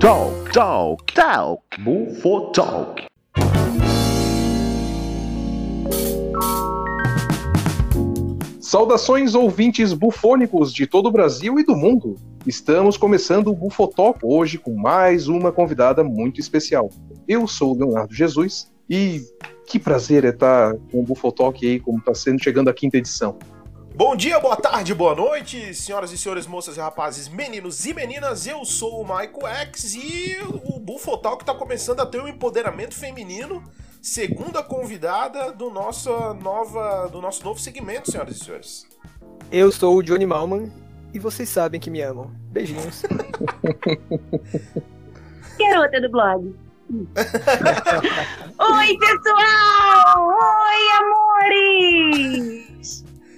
[0.00, 1.62] Talk, talk, talk.
[1.84, 3.02] Bufo Talk.
[8.58, 12.16] Saudações ouvintes bufônicos de todo o Brasil e do mundo.
[12.46, 16.88] Estamos começando o Bufotalk hoje com mais uma convidada muito especial.
[17.28, 19.20] Eu sou o Leonardo Jesus e
[19.66, 23.36] que prazer é estar com o Bufotalk aí, como está sendo chegando a quinta edição.
[24.00, 28.46] Bom dia, boa tarde, boa noite, senhoras e senhores, moças e rapazes, meninos e meninas.
[28.46, 33.62] Eu sou o Michael X e o Bufotalk está começando a ter um empoderamento feminino
[34.00, 38.88] segunda convidada do nosso, nova, do nosso novo segmento, senhoras e senhores.
[39.52, 40.72] Eu sou o Johnny Malman
[41.12, 42.30] e vocês sabem que me amam.
[42.50, 43.02] Beijinhos.
[45.58, 46.56] Garota do blog.
[46.88, 47.04] Oi,
[48.98, 50.26] pessoal!
[50.26, 52.69] Oi, amores!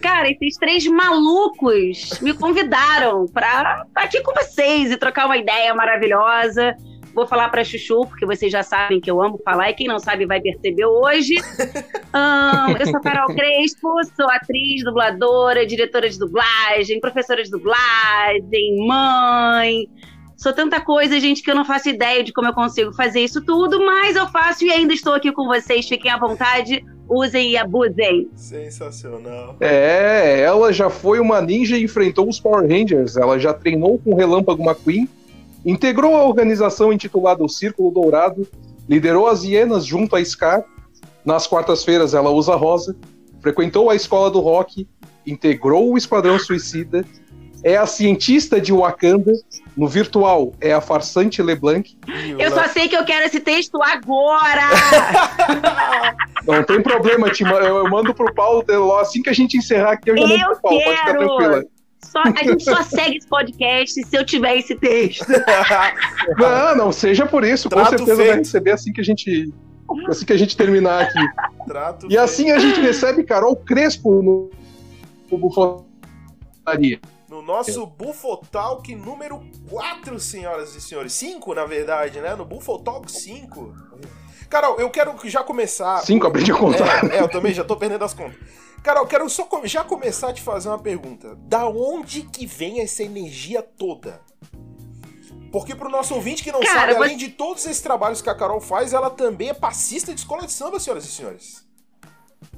[0.02, 5.72] Cara, esses três malucos me convidaram pra estar aqui com vocês e trocar uma ideia
[5.74, 6.76] maravilhosa.
[7.14, 9.98] Vou falar para Chuchu, porque vocês já sabem que eu amo falar, e quem não
[9.98, 11.34] sabe vai perceber hoje.
[12.14, 19.88] Um, eu sou Carol Crespo, sou atriz, dubladora, diretora de dublagem, professora de dublagem, mãe.
[20.36, 23.42] Sou tanta coisa, gente, que eu não faço ideia de como eu consigo fazer isso
[23.42, 25.88] tudo, mas eu faço e ainda estou aqui com vocês.
[25.88, 28.28] Fiquem à vontade, usem e abusem.
[28.34, 29.56] Sensacional.
[29.60, 33.16] É, ela já foi uma ninja e enfrentou os Power Rangers.
[33.16, 35.08] Ela já treinou com o Relâmpago McQueen
[35.64, 38.46] Integrou a organização intitulada O Círculo Dourado,
[38.88, 40.64] liderou as hienas junto a Scar.
[41.24, 42.96] Nas quartas-feiras ela usa rosa,
[43.40, 44.88] frequentou a escola do rock,
[45.24, 47.04] integrou o Esquadrão Suicida,
[47.62, 49.32] é a cientista de Wakanda,
[49.76, 51.96] no virtual é a farsante LeBlanc.
[52.36, 54.62] Eu só sei que eu quero esse texto agora!
[56.46, 57.28] Não tem problema,
[57.64, 58.64] eu mando pro Paulo
[58.98, 60.94] assim que a gente encerrar aqui, eu já eu mando pro Paulo, quero.
[60.94, 61.64] pode ficar tranquila.
[62.04, 65.24] Só, a gente só segue esse podcast se eu tiver esse texto.
[66.36, 67.68] não, não, seja por isso.
[67.68, 68.28] Trato com certeza feito.
[68.28, 69.52] vai receber assim que a gente.
[70.08, 71.20] Assim que a gente terminar aqui.
[71.66, 72.20] Trato e feito.
[72.20, 74.50] assim a gente recebe Carol Crespo no,
[75.30, 77.00] no Bufonaria.
[77.28, 81.12] No nosso Bufotalk número 4, senhoras e senhores.
[81.14, 82.34] 5, na verdade, né?
[82.34, 83.74] No Bufotalk 5.
[84.52, 86.00] Carol, eu quero já começar.
[86.00, 87.10] 5, aprendi a contar.
[87.10, 88.36] É, é, eu também já tô perdendo as contas.
[88.82, 91.34] Carol, quero só já começar a te fazer uma pergunta.
[91.36, 94.20] Da onde que vem essa energia toda?
[95.50, 98.34] Porque pro nosso ouvinte que não Cara, sabe, além de todos esses trabalhos que a
[98.34, 101.66] Carol faz, ela também é passista de escola de samba, senhoras e senhores.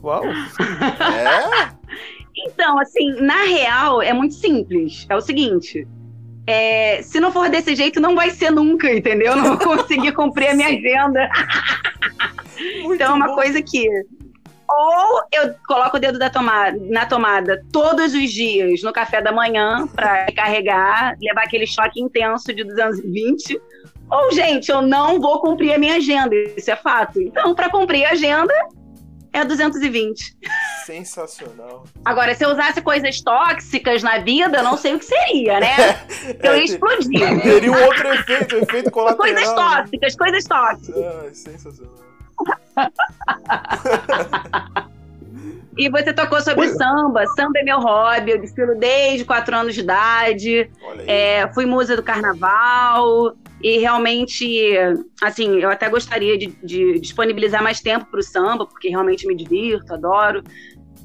[0.03, 0.25] Uau!
[0.27, 1.77] É?
[2.35, 5.07] então, assim, na real, é muito simples.
[5.09, 5.87] É o seguinte.
[6.47, 9.35] É, se não for desse jeito, não vai ser nunca, entendeu?
[9.35, 11.29] Não vou conseguir cumprir a minha agenda.
[12.85, 13.35] então é uma bom.
[13.35, 13.89] coisa que
[14.69, 19.31] ou eu coloco o dedo da tomada, na tomada todos os dias no café da
[19.31, 23.61] manhã para carregar, levar aquele choque intenso de 220.
[24.11, 27.21] Ou, gente, eu não vou cumprir a minha agenda, isso é fato.
[27.21, 28.53] Então, para cumprir a agenda,
[29.35, 30.37] é 220.
[30.87, 31.85] Sensacional.
[32.05, 35.77] Agora, se eu usasse coisas tóxicas na vida, eu não sei o que seria, né?
[36.41, 37.43] Eu ia é, explodir.
[37.43, 39.35] Teria um outro efeito, um efeito colateral.
[39.35, 41.05] Coisas tóxicas, coisas tóxicas.
[41.05, 41.95] Ah, sensacional.
[45.77, 47.27] E você tocou sobre samba.
[47.35, 48.31] Samba é meu hobby.
[48.31, 50.71] Eu desfilo desde 4 anos de idade.
[51.07, 53.35] É, fui musa do carnaval.
[53.65, 54.77] E realmente,
[55.23, 59.35] assim, eu até gostaria de, de disponibilizar mais tempo para o samba, porque realmente me
[59.35, 60.45] divirto, adoro.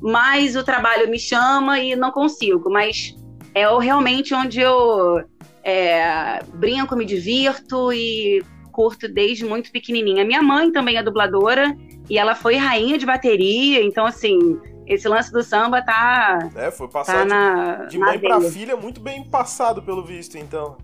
[0.02, 2.70] Mas o trabalho me chama e não consigo.
[2.70, 3.16] Mas
[3.56, 5.24] é realmente onde eu
[5.64, 8.44] é, brinco, me divirto e
[8.74, 10.26] curto desde muito pequenininha.
[10.26, 11.74] Minha mãe também é dubladora
[12.10, 16.40] e ela foi rainha de bateria, então assim, esse lance do samba tá.
[16.58, 20.76] É, foi passado tá na, de, mãe para filha muito bem passado, pelo visto, então.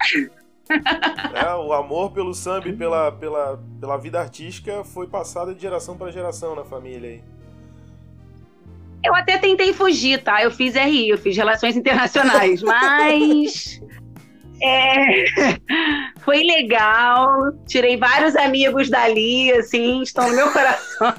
[1.34, 5.96] é, o amor pelo samba e pela, pela, pela vida artística foi passado de geração
[5.96, 7.22] para geração na família aí.
[9.04, 10.42] Eu até tentei fugir, tá?
[10.42, 13.78] Eu fiz RI, eu fiz Relações Internacionais, mas
[14.62, 15.24] é,
[16.20, 17.52] foi legal.
[17.66, 21.14] Tirei vários amigos dali, assim, estão no meu coração.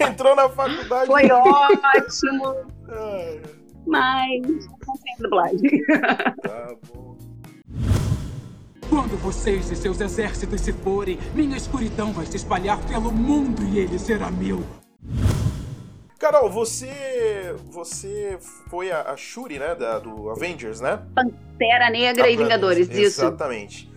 [0.00, 1.06] Entrou na faculdade.
[1.06, 2.54] Foi ótimo.
[3.84, 5.84] Mas não tem dublagem.
[6.40, 7.11] Tá bom.
[8.92, 13.78] Quando vocês e seus exércitos se forem, minha escuridão vai se espalhar pelo mundo e
[13.78, 14.62] ele será meu.
[16.18, 18.36] Carol, você você
[18.68, 21.00] foi a, a Shuri, né, da, do Avengers, né?
[21.14, 23.22] Pantera Negra e Vingadores, isso.
[23.22, 23.90] Exatamente.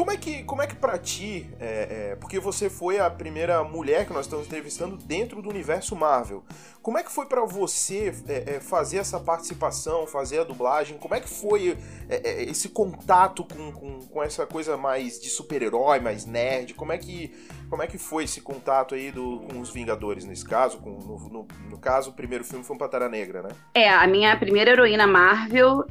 [0.00, 3.62] Como é que, como é que pra ti, é, é, porque você foi a primeira
[3.62, 6.42] mulher que nós estamos entrevistando dentro do universo Marvel,
[6.80, 10.96] como é que foi para você é, é, fazer essa participação, fazer a dublagem?
[10.96, 11.76] Como é que foi
[12.08, 16.72] é, é, esse contato com, com, com, essa coisa mais de super-herói, mais nerd?
[16.72, 17.30] Como é, que,
[17.68, 20.78] como é que foi esse contato aí do, com os Vingadores, nesse caso?
[20.78, 23.50] Com, no, no, no caso, o primeiro filme foi um Pantera Negra, né?
[23.74, 25.84] É, a minha primeira heroína Marvel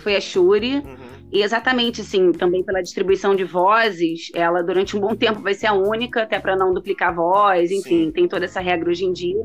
[0.00, 0.76] foi a Shuri.
[0.76, 1.14] Uhum.
[1.32, 5.66] E exatamente, assim, também pela distribuição de vozes, ela durante um bom tempo vai ser
[5.66, 8.10] a única, até para não duplicar voz, enfim, Sim.
[8.12, 9.42] tem toda essa regra hoje em dia.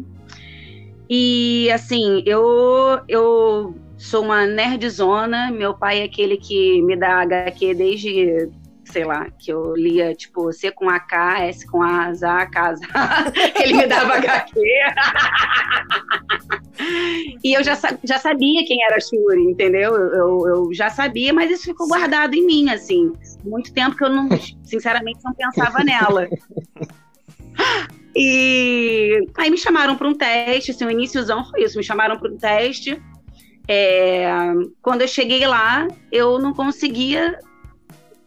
[1.10, 7.74] E assim, eu eu sou uma nerdzona, meu pai é aquele que me dá HQ
[7.74, 8.50] desde
[8.90, 12.82] sei lá, que eu lia, tipo, C com AK, S com A, Z, casa.
[13.62, 14.60] Ele me dava HQ.
[17.44, 19.96] e eu já, já sabia quem era Shuri, entendeu?
[19.96, 23.14] Eu, eu já sabia, mas isso ficou guardado em mim, assim.
[23.44, 24.28] Muito tempo que eu não,
[24.64, 26.28] sinceramente, não pensava nela.
[28.16, 32.32] E aí me chamaram para um teste, assim, o iníciozão foi isso, me chamaram para
[32.32, 33.00] um teste.
[33.68, 34.28] É,
[34.82, 37.38] quando eu cheguei lá, eu não conseguia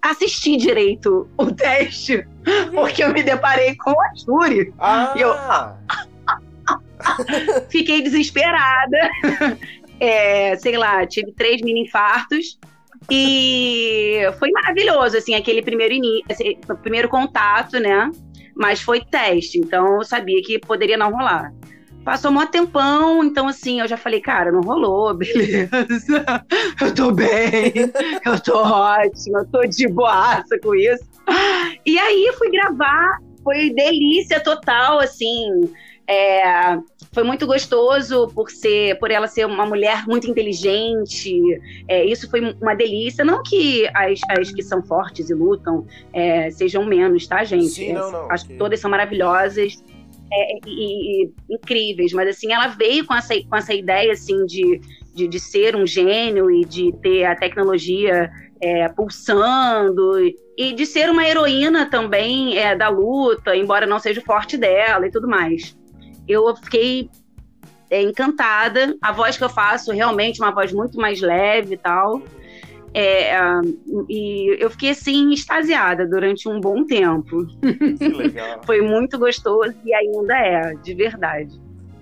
[0.02, 2.26] assistir direito o teste,
[2.74, 4.74] porque eu me deparei com a Shuri.
[4.78, 5.14] Ah.
[5.16, 5.34] E eu
[7.68, 8.98] fiquei desesperada.
[10.00, 12.58] É, sei lá, tive três mini infartos.
[13.10, 16.26] E foi maravilhoso, assim, aquele primeiro, início,
[16.82, 18.10] primeiro contato, né?
[18.54, 21.52] Mas foi teste, então eu sabia que poderia não rolar.
[22.04, 25.70] Passou um tempão, então assim, eu já falei, cara, não rolou, beleza.
[26.80, 27.72] Eu tô bem,
[28.26, 31.04] eu tô ótima, eu tô de boaça com isso.
[31.86, 35.72] E aí fui gravar, foi delícia total, assim.
[36.08, 36.78] É,
[37.12, 41.40] foi muito gostoso por ser, por ela ser uma mulher muito inteligente.
[41.86, 43.24] É, isso foi uma delícia.
[43.24, 47.68] Não que as, as que são fortes e lutam é, sejam menos, tá, gente?
[47.68, 49.82] Sim, não, não, acho que todas são maravilhosas
[50.32, 54.80] é, e, e, incríveis, mas assim, ela veio com essa, com essa ideia assim de,
[55.14, 58.30] de, de ser um gênio e de ter a tecnologia
[58.60, 60.18] é, pulsando
[60.56, 65.10] e de ser uma heroína também é, da luta, embora não seja forte dela e
[65.10, 65.76] tudo mais.
[66.28, 67.10] Eu fiquei
[67.90, 68.96] é, encantada.
[69.02, 72.22] A voz que eu faço realmente uma voz muito mais leve e tal.
[72.94, 73.34] É,
[74.08, 77.46] e eu fiquei assim, extasiada durante um bom tempo.
[77.98, 78.60] Que legal.
[78.66, 81.60] Foi muito gostoso e ainda é, de verdade.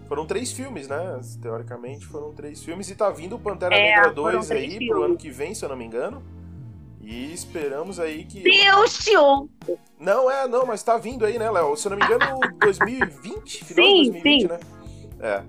[0.08, 1.20] Foram três filmes, né?
[1.40, 2.90] Teoricamente foram três filmes.
[2.90, 4.88] E tá vindo o Pantera é, Negra 2 aí filmes.
[4.88, 6.20] pro ano que vem, se eu não me engano.
[7.00, 8.40] E esperamos aí que.
[8.40, 9.48] Deus te ouça!
[9.98, 11.76] Não, é, não, mas tá vindo aí, né, Léo?
[11.76, 13.64] Se eu não me engano, 2020?
[13.64, 14.48] Final sim, de 2020, sim.
[14.48, 14.60] né?
[15.20, 15.42] É.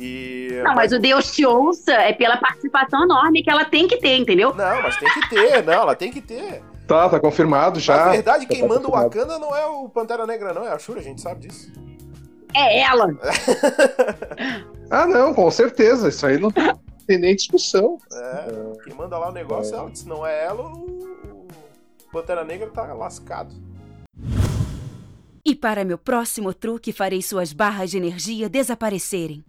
[0.00, 0.60] E...
[0.62, 4.16] Não, mas o Deus te ouça é pela participação enorme que ela tem que ter,
[4.16, 4.54] entendeu?
[4.54, 6.62] Não, mas tem que ter, não, ela tem que ter.
[6.86, 8.06] Tá, tá confirmado já.
[8.06, 10.78] Na verdade, quem tá manda o Wakanda não é o Pantera Negra, não, é a
[10.78, 11.72] Shura, a gente sabe disso.
[12.54, 13.08] É ela.
[14.88, 17.98] ah, não, com certeza, isso aí não tem nem discussão.
[18.12, 21.08] É, quem manda lá o negócio é ela, se não é ela, o
[22.12, 23.52] Pantera Negra tá lascado.
[25.44, 29.44] E para meu próximo truque, farei suas barras de energia desaparecerem.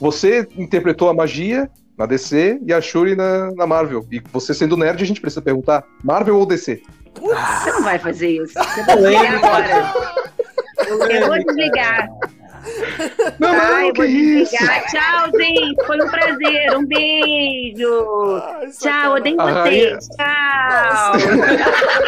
[0.00, 4.06] Você interpretou a magia na DC e a Shuri na, na Marvel.
[4.10, 6.80] E você sendo nerd, a gente precisa perguntar: Marvel ou DC?
[7.20, 8.54] Você não vai fazer isso.
[8.54, 9.92] Você vai agora.
[10.86, 12.08] Eu vou desligar.
[13.38, 14.56] Não, não, Ai, que isso?
[14.56, 15.86] Tchau, gente.
[15.86, 16.76] Foi um prazer.
[16.76, 18.42] Um beijo.
[18.42, 20.08] Ai, Tchau, odeio vocês.
[20.08, 21.12] Tchau.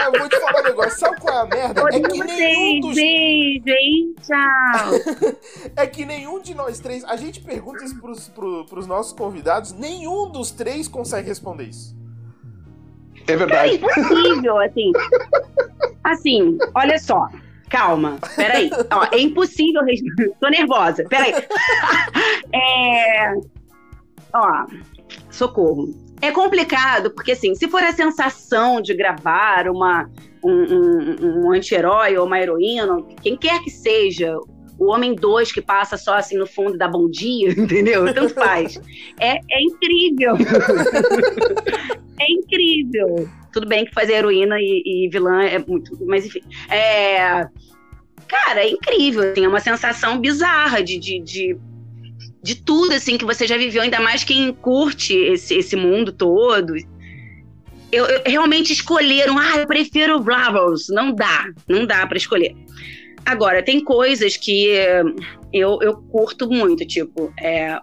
[0.05, 0.99] Eu vou te falar um negócio.
[0.99, 1.83] Sabe qual é a merda?
[1.85, 2.39] Odeio é que vocês.
[2.39, 2.95] nenhum dos...
[2.95, 4.15] Beijo, hein?
[4.23, 5.35] Tchau.
[5.77, 7.05] é que nenhum de nós três...
[7.05, 9.73] A gente pergunta isso pros, pro, pros nossos convidados.
[9.73, 11.99] Nenhum dos três consegue responder isso.
[13.27, 13.73] É verdade.
[13.73, 14.93] É impossível, assim.
[16.05, 17.29] Assim, olha só.
[17.71, 18.69] Calma, peraí.
[18.93, 20.33] Ó, é impossível responder.
[20.41, 21.33] Tô nervosa, peraí.
[22.53, 23.33] é...
[24.35, 24.67] Ó,
[25.31, 25.95] socorro.
[26.21, 30.11] É complicado, porque assim, se for a sensação de gravar uma,
[30.45, 34.37] um, um, um anti-herói ou uma heroína, quem quer que seja,
[34.81, 38.13] o Homem 2 que passa só assim no fundo da bom dia, entendeu?
[38.15, 38.81] Tanto faz.
[39.21, 40.35] É, é incrível.
[42.19, 43.29] é incrível.
[43.53, 45.99] Tudo bem que fazer heroína e, e vilã é muito.
[46.07, 46.41] Mas enfim.
[46.71, 47.47] É,
[48.27, 49.31] cara, é incrível.
[49.31, 51.59] Assim, é uma sensação bizarra de, de, de,
[52.43, 56.75] de, tudo assim que você já viveu, ainda mais quem curte esse, esse mundo todo.
[57.93, 60.89] Eu, eu realmente escolheram, ah, eu prefiro Bravos.
[60.89, 62.57] Não dá, não dá para escolher.
[63.25, 64.67] Agora, tem coisas que
[65.53, 67.79] eu, eu curto muito, tipo, é,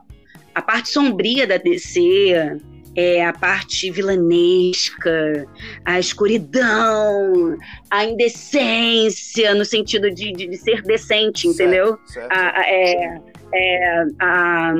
[0.53, 2.59] a parte sombria da DC,
[2.95, 5.45] é, a parte vilanesca,
[5.85, 7.55] a escuridão,
[7.89, 11.97] a indecência, no sentido de, de, de ser decente, entendeu?
[12.07, 12.31] Certo.
[12.31, 13.21] A- a- é,
[13.53, 14.73] é, a-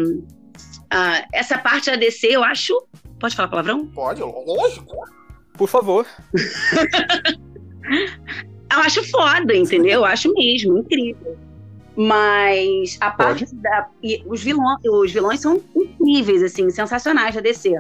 [0.90, 2.74] a- essa parte da DC, eu acho.
[3.20, 3.86] Pode falar palavrão?
[3.88, 4.96] Pode, lógico.
[5.58, 6.06] Por favor.
[8.72, 9.94] Eu acho foda, entendeu?
[9.94, 11.38] Eu acho mesmo, incrível.
[11.96, 13.40] Mas a Pode.
[13.40, 13.90] parte da.
[14.04, 17.76] e os, vilões, os vilões são incríveis, assim, sensacionais da DC.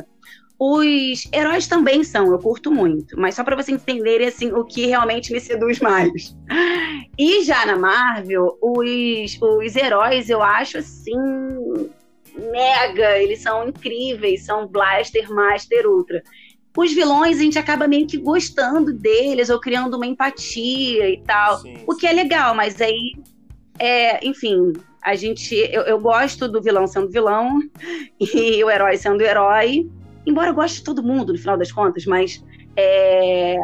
[0.60, 3.20] Os heróis também são, eu curto muito.
[3.20, 6.36] Mas só pra vocês entenderem, assim, o que realmente me seduz mais.
[7.20, 11.15] E já na Marvel, os, os heróis, eu acho, assim.
[12.36, 16.22] Mega, eles são incríveis, são Blaster, Master, Ultra.
[16.78, 21.58] Os vilões, a gente acaba meio que gostando deles, ou criando uma empatia e tal.
[21.58, 23.16] Sim, O que é legal, mas aí,
[23.80, 25.56] é, enfim, a gente.
[25.56, 27.60] Eu, eu gosto do vilão sendo vilão
[28.22, 29.90] e o herói sendo herói.
[30.24, 32.44] Embora eu goste de todo mundo, no final das contas, mas.
[32.76, 33.56] É...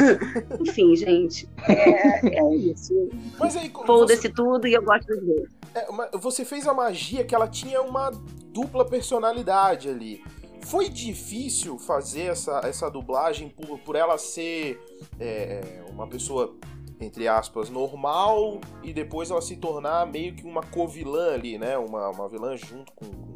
[0.58, 1.46] enfim, gente.
[1.68, 3.10] É, é isso.
[3.38, 5.50] Mas aí, Foda-se tudo e eu gosto dos dois.
[5.74, 8.10] É, você fez a magia que ela tinha uma
[8.54, 10.22] dupla personalidade ali.
[10.64, 14.80] Foi difícil fazer essa, essa dublagem por, por ela ser
[15.20, 16.56] é, uma pessoa,
[17.00, 21.76] entre aspas, normal e depois ela se tornar meio que uma co-vilã ali, né?
[21.76, 23.33] Uma, uma vilã junto com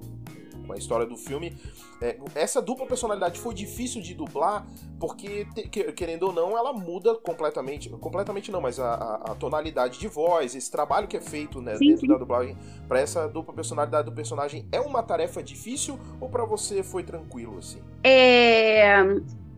[0.74, 1.56] a história do filme.
[2.00, 4.66] É, essa dupla personalidade foi difícil de dublar
[5.00, 5.46] porque,
[5.96, 7.88] querendo ou não, ela muda completamente.
[7.90, 11.76] Completamente não, mas a, a- a tonalidade de voz, esse trabalho que é feito né,
[11.76, 12.08] Sim, dentro sim.
[12.08, 12.56] da dublagem
[12.86, 17.58] pra essa dupla personalidade do personagem é uma tarefa difícil ou pra você foi tranquilo
[17.58, 17.80] assim?
[18.04, 19.02] É,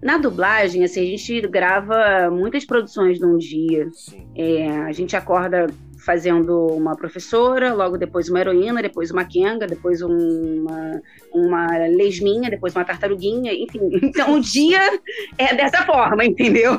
[0.02, 3.90] na dublagem, assim, a gente grava muitas produções num dia.
[4.34, 5.66] É, a gente acorda
[6.04, 11.00] fazendo uma professora, logo depois uma heroína, depois uma Kenga, depois uma,
[11.32, 13.80] uma lesminha, depois uma tartaruguinha, enfim.
[14.02, 14.80] Então o dia
[15.38, 16.76] é dessa forma, entendeu?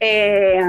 [0.00, 0.60] É,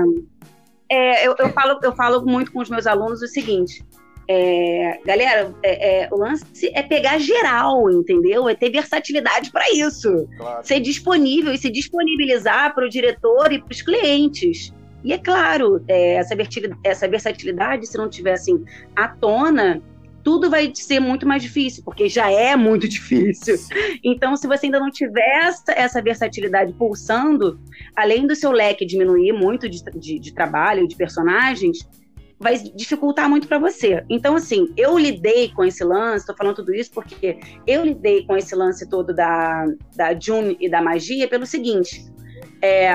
[0.89, 3.83] é, eu, eu falo, eu falo muito com os meus alunos o seguinte.
[4.27, 8.47] é, galera, é, é, o lance é pegar geral, entendeu?
[8.47, 10.65] É ter versatilidade para isso Claro.
[10.65, 14.73] ser disponível e se disponibilizar para o diretor e para os clientes.
[15.03, 16.35] E é claro, é, essa,
[16.83, 18.63] essa versatilidade, se não tiver assim
[18.95, 19.81] à tona,
[20.23, 23.55] tudo vai ser muito mais difícil, porque já é muito difícil.
[24.03, 27.59] Então, se você ainda não tiver essa, essa versatilidade pulsando,
[27.95, 31.79] além do seu leque diminuir muito de, de, de trabalho, de personagens,
[32.39, 34.03] vai dificultar muito para você.
[34.09, 38.35] Então, assim, eu lidei com esse lance, estou falando tudo isso porque eu lidei com
[38.35, 42.05] esse lance todo da, da June e da magia pelo seguinte.
[42.61, 42.91] é,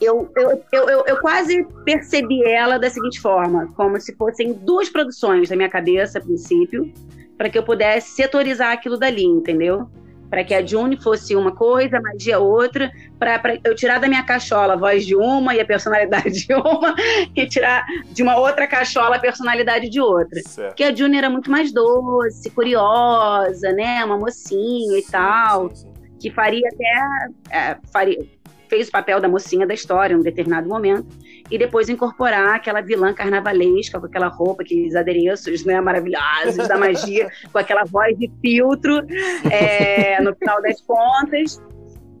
[0.00, 5.50] eu, eu, eu, eu, quase percebi ela da seguinte forma, como se fossem duas produções
[5.50, 6.92] na minha cabeça, a princípio,
[7.36, 9.88] para que eu pudesse setorizar aquilo dali, entendeu?
[10.28, 14.24] Para que a June fosse uma coisa, a magia outra, para eu tirar da minha
[14.24, 16.94] cachola a voz de uma e a personalidade de uma,
[17.34, 20.40] e tirar de uma outra cachola a personalidade de outra.
[20.42, 20.68] Certo.
[20.70, 24.04] Porque a June era muito mais doce, curiosa, né?
[24.04, 25.92] Uma mocinha e Sim, tal, sim, sim.
[26.18, 27.56] que faria até.
[27.56, 28.18] é, faria,
[28.68, 31.06] fez o papel da mocinha da história em um determinado momento,
[31.50, 37.28] e depois incorporar aquela vilã carnavalesca, com aquela roupa, aqueles adereços né, maravilhosos da magia,
[37.52, 39.06] com aquela voz de filtro,
[39.50, 41.62] é, no final das contas.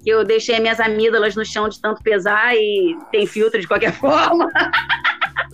[0.02, 3.92] Que eu deixei minhas amígdalas no chão de tanto pesar e tem filtro de qualquer
[3.98, 4.48] forma.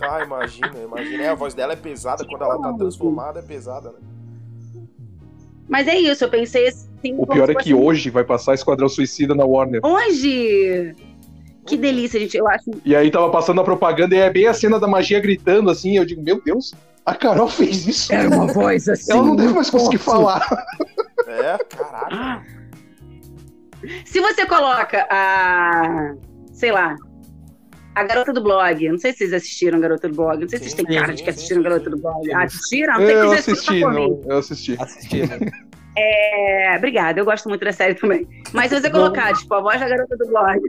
[0.01, 1.23] Ah, imagina, imagina.
[1.23, 3.97] É, a voz dela é pesada, quando ela tá transformada, é pesada, né?
[5.67, 6.67] Mas é isso, eu pensei
[7.03, 7.15] assim.
[7.17, 9.81] O pior é que fosse- hoje vai passar Esquadrão Suicida na Warner.
[9.83, 10.95] Hoje!
[11.65, 12.35] Que delícia, gente.
[12.37, 12.69] Eu acho.
[12.83, 15.95] E aí tava passando a propaganda e é bem a cena da magia gritando assim.
[15.97, 16.73] Eu digo, meu Deus,
[17.05, 18.11] a Carol fez isso.
[18.53, 19.11] voz assim.
[19.11, 20.45] Ela não deve mais conseguir falar.
[21.27, 22.43] É, caraca.
[24.05, 26.13] Se você coloca a.
[26.53, 26.95] Sei lá.
[27.95, 28.89] A garota do blog.
[28.89, 30.41] Não sei se vocês assistiram a garota do blog.
[30.41, 32.33] Não sei se vocês têm cara de que assistiram garota do blog.
[32.33, 32.93] Assistiram?
[32.99, 34.75] Não sei Eu que assisti, não, eu assisti.
[34.79, 35.51] Assistindo.
[35.95, 38.27] É, obrigada, eu gosto muito da série também.
[38.51, 40.59] Mas se você colocar, tipo, a voz da garota do blog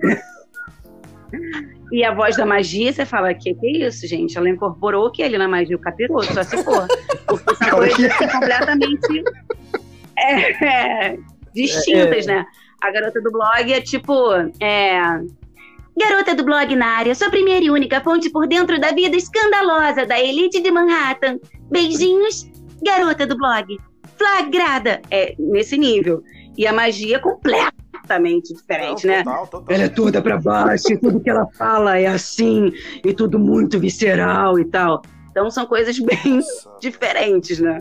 [1.90, 4.36] e a voz da magia, você fala, que que é isso, gente?
[4.36, 5.76] Ela incorporou o que ali na magia?
[5.76, 6.86] O capiroto, só se for.
[7.26, 9.24] Porque são Cara, coisas assim, completamente
[10.18, 11.16] é, é,
[11.54, 12.44] distintas, né?
[12.82, 15.00] A garota do blog é tipo, é...
[15.96, 20.04] Garota do blog na área, sua primeira e única fonte por dentro da vida escandalosa
[20.04, 21.38] da elite de Manhattan.
[21.70, 22.50] Beijinhos,
[22.82, 23.78] garota do blog
[24.16, 25.00] flagrada.
[25.10, 26.22] É nesse nível.
[26.56, 29.24] E a magia é completamente diferente, Não, né?
[29.24, 29.74] Total, total.
[29.74, 32.72] Ela é toda pra baixo e tudo que ela fala é assim,
[33.04, 35.02] e tudo muito visceral e tal.
[35.30, 36.70] Então são coisas bem Nossa.
[36.80, 37.80] diferentes, né?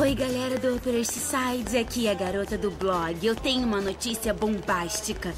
[0.00, 3.24] Oi, galera do Upper East Side, aqui é a garota do blog.
[3.24, 5.32] Eu tenho uma notícia bombástica.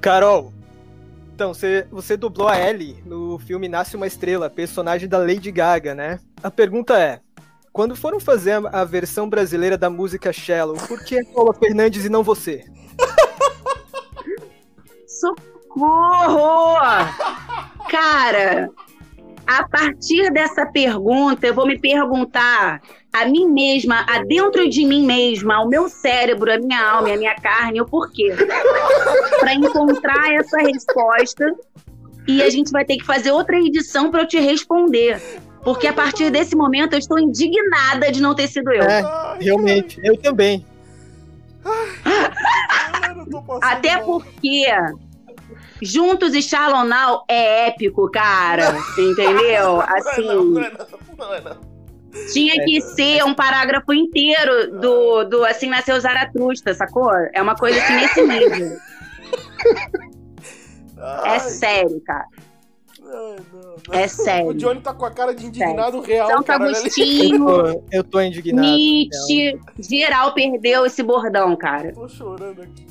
[0.00, 0.52] Carol,
[1.40, 5.94] então, você, você dublou a Ellie no filme Nasce uma Estrela, personagem da Lady Gaga,
[5.94, 6.20] né?
[6.42, 7.20] A pergunta é,
[7.72, 12.22] quando foram fazer a versão brasileira da música Shallow, por que Paula Fernandes e não
[12.22, 12.62] você?
[15.08, 16.74] Socorro!
[17.90, 18.68] Cara,
[19.50, 22.80] a partir dessa pergunta, eu vou me perguntar
[23.12, 27.16] a mim mesma, a dentro de mim mesma, ao meu cérebro, a minha alma, a
[27.16, 28.32] minha carne, o porquê.
[29.40, 31.52] Para encontrar essa resposta.
[32.28, 35.20] E a gente vai ter que fazer outra edição para eu te responder.
[35.64, 38.84] Porque a partir desse momento eu estou indignada de não ter sido eu.
[38.84, 39.02] É,
[39.40, 40.64] realmente, eu também.
[41.64, 44.04] Cara, eu tô passando Até mal.
[44.04, 44.64] porque
[45.82, 48.76] Juntos e Shallow Now é épico, cara.
[48.98, 49.76] Entendeu?
[49.76, 51.56] Não Assim, não, não é não, não é não.
[52.32, 57.10] tinha que ser um parágrafo inteiro do, do Assim Nasceu Zaratustra, sacou?
[57.32, 58.76] É uma coisa assim nesse nível.
[61.24, 62.26] É sério, cara.
[63.02, 63.94] ai, não, não.
[63.98, 64.48] É sério.
[64.48, 66.64] O Johnny tá com a cara de indignado real, Santo cara.
[66.64, 68.68] Eu Agostinho, tô, eu tô indignado.
[68.68, 71.92] Nietzsche, geral perdeu esse bordão, cara.
[71.92, 72.86] Tô chorando aqui,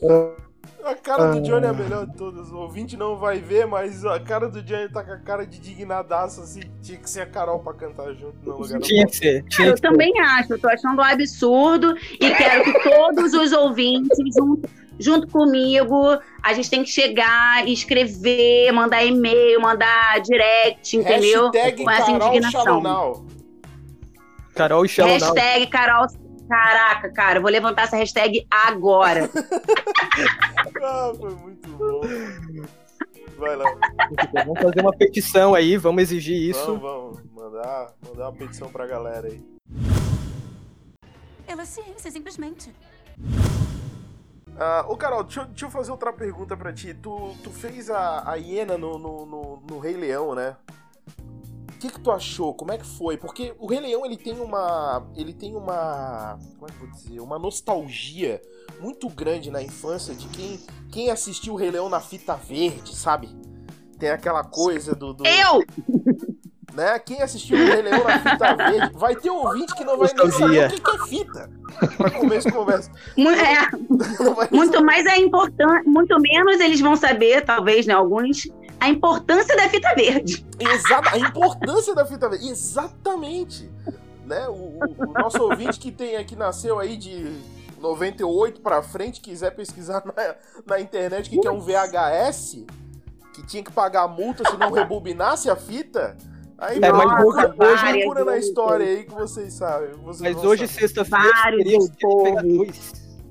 [0.00, 0.45] cara.
[0.86, 1.40] A cara do Ah.
[1.40, 2.48] Johnny é a melhor de todas.
[2.52, 5.56] O ouvinte não vai ver, mas a cara do Johnny tá com a cara de
[5.58, 6.60] indignadaço, assim.
[6.80, 9.40] Tinha que ser a Carol pra cantar junto no lugar Tinha que ser.
[9.40, 9.88] Cara, Tinha eu que ser.
[9.88, 15.26] também acho, eu tô achando um absurdo e quero que todos os ouvintes, junto, junto
[15.26, 21.50] comigo, a gente tem que chegar e escrever, mandar e-mail, mandar direct, entendeu?
[21.50, 22.62] Hashtag Com essa Carol indignação.
[22.62, 23.26] Shalonau.
[24.54, 25.34] Carol e Shallow Now.
[25.34, 26.06] Hashtag Carol.
[26.48, 29.28] Caraca, cara, eu vou levantar essa hashtag agora.
[30.82, 32.00] Ah, foi muito bom.
[33.36, 33.64] Vai lá.
[34.44, 36.64] Vamos fazer uma petição aí, vamos exigir isso.
[36.78, 37.22] Vamos, vamos.
[37.34, 39.42] Mandar, mandar uma petição pra galera aí.
[41.46, 42.72] Pela ciência, simplesmente.
[44.58, 46.94] Ah, ô Carol, deixa, eu- deixa eu fazer outra pergunta pra ti.
[46.94, 50.56] Tu, tu fez a, a hiena no, no, no, no Rei Leão, né?
[51.76, 52.54] O que, que tu achou?
[52.54, 53.18] Como é que foi?
[53.18, 55.06] Porque o Rei Leão ele tem uma.
[55.14, 56.38] Ele tem uma.
[56.54, 57.20] Como é que eu vou dizer?
[57.20, 58.40] Uma nostalgia
[58.80, 60.58] muito grande na infância de quem,
[60.90, 63.28] quem assistiu o Rei Leão na fita verde, sabe?
[63.98, 65.12] Tem aquela coisa do.
[65.12, 65.62] do Eu!
[66.72, 66.98] né?
[66.98, 70.30] Quem assistiu o Rei Leão na fita verde vai ter ouvinte que não vai nem
[70.30, 71.50] saber o que, que é fita.
[71.98, 72.90] Pra começo de conversa.
[73.18, 78.48] É, muito mais é importante, muito menos eles vão saber, talvez, né, alguns,
[78.80, 80.46] a importância da fita verde.
[80.58, 82.48] Exata, a importância da fita verde.
[82.48, 83.70] Exatamente.
[84.24, 84.48] Né?
[84.48, 87.36] O, o- o nosso ouvinte que tem que nasceu aí de
[87.80, 90.34] 98 pra frente, quiser pesquisar na,
[90.66, 92.64] na internet o que, que é um VHS,
[93.34, 96.16] que tinha que pagar a multa se não rebobinasse a fita.
[96.58, 99.90] Aí É, mas hoje- hoje procura na história aí que vocês sabem.
[100.02, 102.66] vocês Mas hoje, sexta-feira, Vários seria o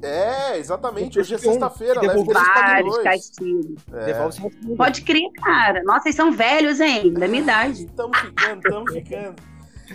[0.05, 1.19] É, exatamente.
[1.19, 3.83] Hoje é sexta-feira, devolver três, pague Vários castigos.
[3.93, 4.75] É.
[4.75, 5.83] Pode crer, cara.
[5.83, 7.11] Nossa, vocês são velhos, hein?
[7.13, 7.85] Da minha idade.
[7.95, 9.35] Tamo ficando, tamo ficando.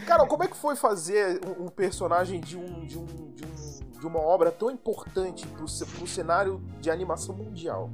[0.06, 4.06] Carol, como é que foi fazer um, personagem de, um, de, um, de, um- de
[4.06, 7.90] uma obra tão importante pro, ce- pro cenário de animação mundial?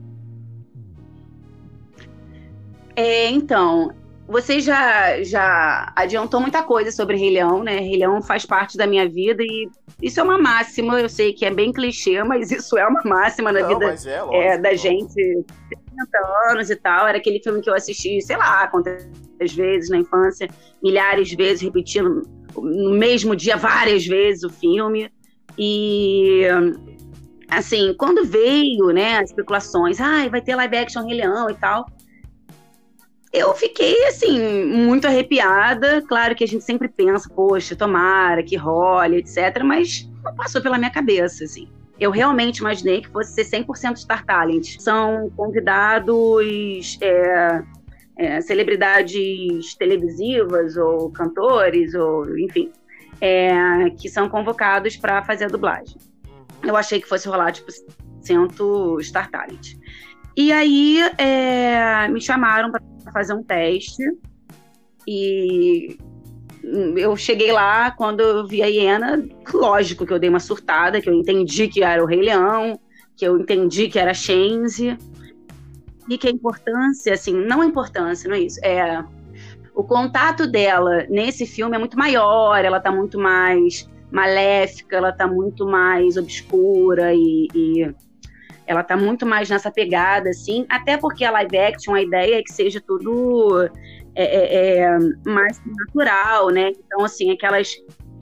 [2.94, 3.92] É, então,
[4.28, 7.78] você já, já adiantou muita coisa sobre Rei Leão, né?
[7.78, 9.68] Rei Leão faz parte da minha vida e
[10.02, 11.00] isso é uma máxima.
[11.00, 14.06] Eu sei que é bem clichê, mas isso é uma máxima na Não, vida mas
[14.06, 14.42] é, lógico.
[14.42, 14.88] é, da lógico.
[14.88, 15.12] gente.
[15.14, 15.44] 70
[16.50, 17.06] anos e tal.
[17.06, 19.08] Era aquele filme que eu assisti, sei lá, quantas
[19.54, 20.48] vezes na infância,
[20.82, 22.22] milhares de vezes, repetindo
[22.56, 25.10] no mesmo dia várias vezes o filme.
[25.58, 26.42] E
[27.48, 31.86] assim, quando veio, né, as especulações, ai, vai ter live action Rei Leão e tal.
[33.36, 36.00] Eu fiquei, assim, muito arrepiada.
[36.08, 39.62] Claro que a gente sempre pensa, poxa, tomara que role, etc.
[39.62, 41.68] Mas não passou pela minha cabeça, assim.
[42.00, 44.80] Eu realmente imaginei que fosse ser 100% Star Talent.
[44.80, 47.62] São convidados, é,
[48.16, 52.72] é, celebridades televisivas ou cantores, ou enfim,
[53.20, 55.98] é, que são convocados para fazer a dublagem.
[56.62, 57.70] Eu achei que fosse rolar, tipo,
[58.22, 59.74] 100% Star Talent.
[60.34, 64.02] E aí é, me chamaram para fazer um teste.
[65.06, 65.98] E
[66.96, 71.08] eu cheguei lá, quando eu vi a hiena, lógico que eu dei uma surtada, que
[71.08, 72.80] eu entendi que era o Rei Leão,
[73.16, 74.96] que eu entendi que era Shenzi.
[76.08, 79.04] E que a importância, assim, não a importância, não é isso, é
[79.76, 85.26] o contato dela nesse filme é muito maior, ela tá muito mais maléfica, ela tá
[85.26, 87.94] muito mais obscura e, e
[88.66, 92.42] ela tá muito mais nessa pegada, assim, até porque a live action, a ideia é
[92.42, 93.68] que seja tudo
[94.14, 96.70] é, é, é mais natural, né?
[96.70, 97.72] Então, assim, aquelas,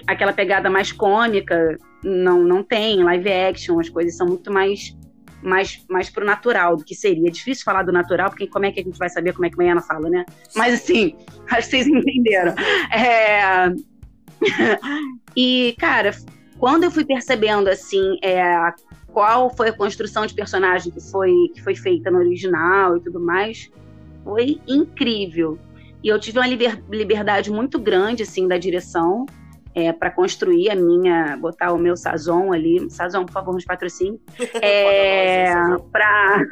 [0.07, 4.95] aquela pegada mais cômica não, não tem live action, as coisas são muito mais
[5.45, 7.29] mais, mais pro natural do que seria.
[7.29, 9.51] É difícil falar do natural, porque como é que a gente vai saber como é
[9.51, 10.25] que amanhã na fala, né?
[10.57, 11.15] Mas assim,
[11.51, 12.55] acho que vocês entenderam.
[12.91, 13.69] É...
[15.37, 16.13] e, cara,
[16.59, 18.43] quando eu fui percebendo assim, é,
[19.15, 23.21] qual foi a construção de personagem que foi, que foi feita no original e tudo
[23.21, 23.71] mais,
[24.25, 25.57] foi incrível.
[26.03, 29.25] E eu tive uma liber, liberdade muito grande assim da direção
[29.73, 32.91] é, para construir a minha, botar o meu sazon ali.
[32.91, 34.21] Sazon, por favor, nos patrocine.
[34.61, 35.55] É,
[35.93, 36.41] para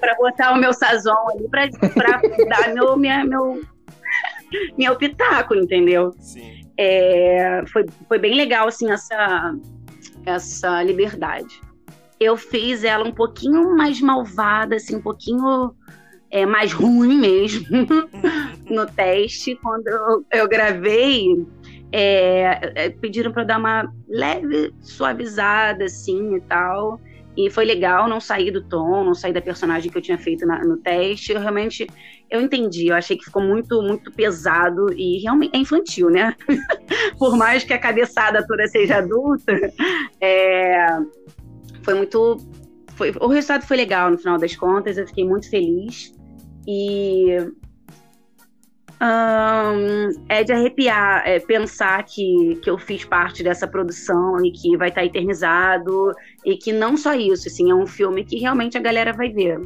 [0.00, 1.68] para botar o meu sazon ali, para
[2.48, 3.62] dar meu, minha, meu,
[4.76, 6.12] meu pitaco, entendeu?
[6.18, 6.64] Sim.
[6.76, 9.54] É, foi, foi bem legal, assim, essa,
[10.24, 11.60] essa liberdade.
[12.18, 15.74] Eu fiz ela um pouquinho mais malvada, assim, um pouquinho
[16.30, 17.66] é, mais ruim mesmo
[18.68, 19.56] no teste.
[19.62, 19.88] Quando
[20.32, 21.46] eu, gravei,
[21.92, 27.00] é, é pediram para dar uma leve suavizada assim e tal.
[27.36, 30.46] E foi legal não sair do tom, não sair da personagem que eu tinha feito
[30.46, 31.32] na, no teste.
[31.32, 31.86] Eu realmente
[32.30, 36.34] eu entendi, eu achei que ficou muito, muito pesado e realmente é infantil, né?
[37.18, 39.52] Por mais que a cabeçada toda seja adulta,
[40.20, 40.86] é,
[41.82, 42.38] foi muito.
[42.96, 46.12] Foi, o resultado foi legal no final das contas, eu fiquei muito feliz.
[46.66, 47.36] E
[49.02, 54.76] um, é de arrepiar é, pensar que, que eu fiz parte dessa produção e que
[54.76, 56.12] vai estar eternizado
[56.44, 59.60] e que não só isso, assim, é um filme que realmente a galera vai ver.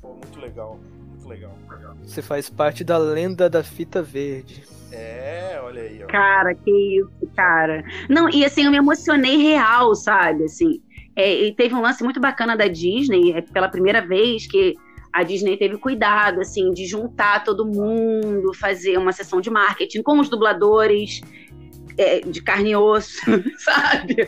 [0.00, 0.78] Pô, muito legal,
[1.10, 1.56] muito legal.
[2.04, 4.62] Você faz parte da lenda da fita verde.
[4.90, 6.02] É, olha aí.
[6.02, 6.06] Ó.
[6.06, 7.84] Cara, que isso, cara.
[8.08, 10.44] Não, e assim, eu me emocionei real, sabe?
[10.44, 10.80] Assim,
[11.14, 14.74] é, e teve um lance muito bacana da Disney, é pela primeira vez que
[15.12, 20.18] a Disney teve cuidado, assim, de juntar todo mundo, fazer uma sessão de marketing com
[20.20, 21.20] os dubladores
[21.98, 23.20] é, de carne e osso,
[23.58, 24.26] sabe?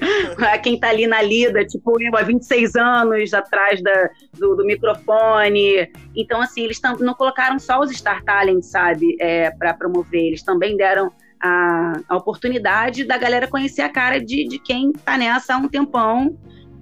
[0.62, 5.88] Quem tá ali na lida, tipo, eu há 26 anos atrás da, do, do microfone.
[6.16, 10.43] Então, assim, eles tam, não colocaram só os Star Talent, sabe, é, para promover, eles
[10.43, 15.55] também deram a, a oportunidade da galera conhecer a cara de, de quem tá nessa
[15.55, 16.37] há um tempão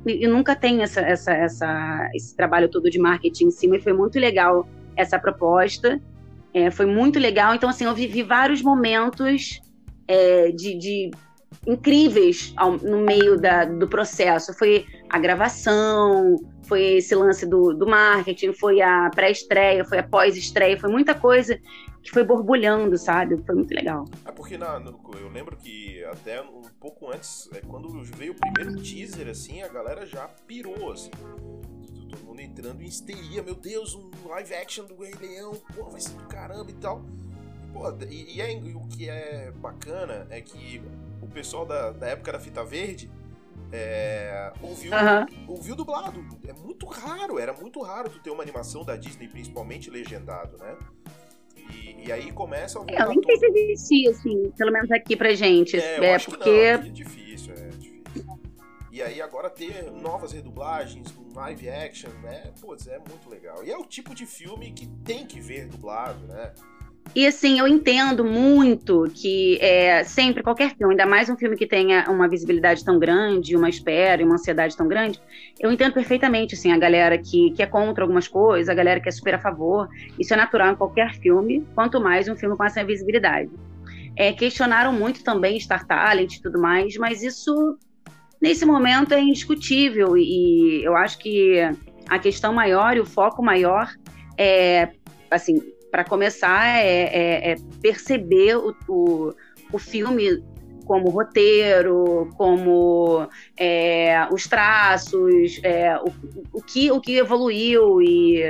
[0.07, 3.93] e, nunca tem essa, essa, essa, esse trabalho todo de marketing em cima, e foi
[3.93, 6.01] muito legal essa proposta.
[6.53, 7.55] É, foi muito legal.
[7.55, 9.61] Então, assim, eu vivi vários momentos
[10.07, 11.11] é, de, de,
[11.67, 14.55] incríveis ao, no meio da, do processo.
[14.55, 20.79] Foi a gravação, foi esse lance do, do marketing, foi a pré-estreia, foi a pós-estreia,
[20.79, 21.59] foi muita coisa
[22.09, 23.37] que foi borbulhando, sabe?
[23.45, 24.07] Foi muito legal.
[24.25, 28.35] É porque na, no, eu lembro que até um pouco antes, é, quando veio o
[28.35, 31.11] primeiro teaser, assim, a galera já pirou, assim.
[32.11, 36.01] Todo mundo entrando em histeria, meu Deus, um live action do Rei Leão, pô, vai
[36.01, 37.05] ser do caramba e tal.
[37.75, 40.81] Pô, e, e, é, e o que é bacana é que
[41.21, 43.11] o pessoal da, da época da fita verde
[43.71, 45.45] é, ouviu, uhum.
[45.47, 46.25] ouviu dublado.
[46.47, 50.75] É muito raro, era muito raro tu ter uma animação da Disney, principalmente legendado, né?
[51.71, 52.95] E, e aí começa a voltar.
[52.95, 55.77] É, eu nem sei se existia, assim, pelo menos aqui pra gente.
[55.77, 56.49] É, é porque.
[56.49, 57.89] é difícil, é difícil.
[58.91, 62.53] E aí agora ter novas redublagens, um live action, né?
[62.61, 63.65] Putz, é muito legal.
[63.65, 66.53] E é o tipo de filme que tem que ver dublado, né?
[67.19, 71.67] E assim, eu entendo muito que é, sempre, qualquer filme, ainda mais um filme que
[71.67, 75.21] tenha uma visibilidade tão grande, uma espera e uma ansiedade tão grande,
[75.59, 79.09] eu entendo perfeitamente assim, a galera que, que é contra algumas coisas, a galera que
[79.09, 79.89] é super a favor.
[80.17, 83.51] Isso é natural em qualquer filme, quanto mais um filme com essa visibilidade.
[84.15, 87.77] É, questionaram muito também Star Talent e tudo mais, mas isso,
[88.41, 90.17] nesse momento, é indiscutível.
[90.17, 91.59] E eu acho que
[92.09, 93.91] a questão maior e o foco maior
[94.39, 94.91] é,
[95.29, 99.35] assim, para começar, é, é, é perceber o, o,
[99.73, 100.43] o, filme
[100.85, 106.13] como roteiro, como é, os traços, é, o,
[106.53, 108.43] o, que, o que evoluiu e,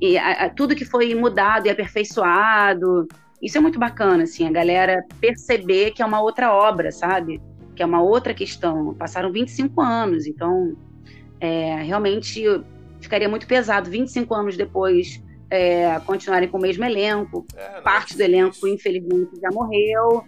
[0.00, 3.06] e a, a, tudo que foi mudado e aperfeiçoado.
[3.40, 7.40] Isso é muito bacana, assim, a galera perceber que é uma outra obra, sabe?
[7.74, 8.94] Que é uma outra questão.
[8.94, 10.76] Passaram 25 anos, então
[11.40, 12.44] é, realmente
[13.00, 15.20] ficaria muito pesado 25 anos depois
[15.52, 17.46] é, continuarem com o mesmo elenco.
[17.54, 18.68] É, Parte do elenco, isso.
[18.68, 20.24] infelizmente, já morreu.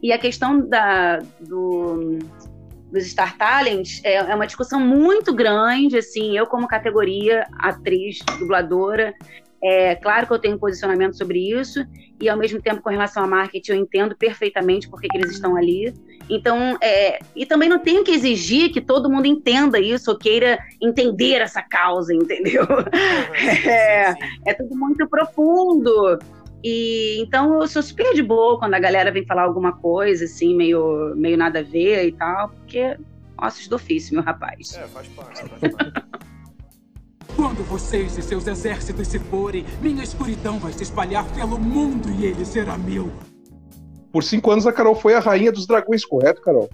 [0.00, 2.20] E a questão da, do,
[2.92, 5.98] dos Star Talents é, é, uma discussão muito grande.
[5.98, 9.12] Assim, eu, como categoria, atriz, dubladora,
[9.62, 11.86] É claro que eu tenho um posicionamento sobre isso,
[12.20, 15.30] e ao mesmo tempo, com relação a marketing, eu entendo perfeitamente por que, que eles
[15.30, 15.94] estão ali.
[16.28, 20.58] Então, é, e também não tenho que exigir que todo mundo entenda isso ou queira
[20.80, 22.66] entender essa causa, entendeu?
[23.64, 24.14] É,
[24.46, 26.18] é tudo muito profundo.
[26.64, 30.54] E então eu sou super de boa quando a galera vem falar alguma coisa, assim,
[30.54, 32.96] meio, meio nada a ver e tal, porque
[33.36, 34.76] ossos do ofício, meu rapaz.
[34.76, 36.02] É, faz parte, faz parte.
[37.42, 42.24] Quando vocês e seus exércitos se forem, minha escuridão vai se espalhar pelo mundo e
[42.26, 43.10] ele será meu.
[44.12, 46.70] Por cinco anos a Carol foi a rainha dos dragões, correto, Carol?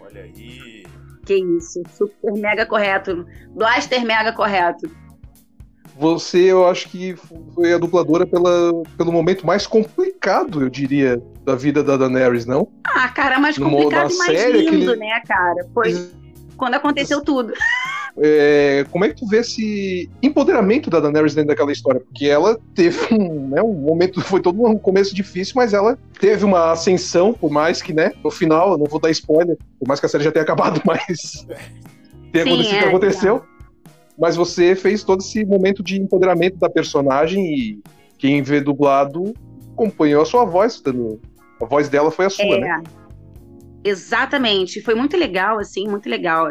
[0.00, 0.84] Olha aí.
[1.24, 3.26] Que isso, super mega correto.
[3.50, 4.88] Blaster mega correto.
[5.98, 7.16] Você, eu acho que
[7.52, 12.68] foi a dubladora pela, pelo momento mais complicado, eu diria, da vida da Daenerys, não?
[12.84, 15.66] Ah, cara, mais complicado modo e mais lindo, aquele- né, cara?
[15.74, 16.08] Foi
[16.56, 17.52] quando aconteceu tudo.
[18.18, 22.00] É, como é que tu vê esse empoderamento da Daenerys dentro daquela história?
[22.00, 26.44] Porque ela teve um, né, um momento, foi todo um começo difícil, mas ela teve
[26.44, 30.00] uma ascensão, por mais que, né, no final, eu não vou dar spoiler, por mais
[30.00, 33.42] que a série já tenha acabado, mas Sim, acontecido o é, que aconteceu.
[34.18, 37.82] Mas você fez todo esse momento de empoderamento da personagem e
[38.16, 39.34] quem vê dublado
[39.74, 41.20] acompanhou a sua voz, dando-
[41.60, 42.82] a voz dela foi a sua, É, né?
[43.84, 44.80] exatamente.
[44.80, 46.48] Foi muito legal, assim, muito legal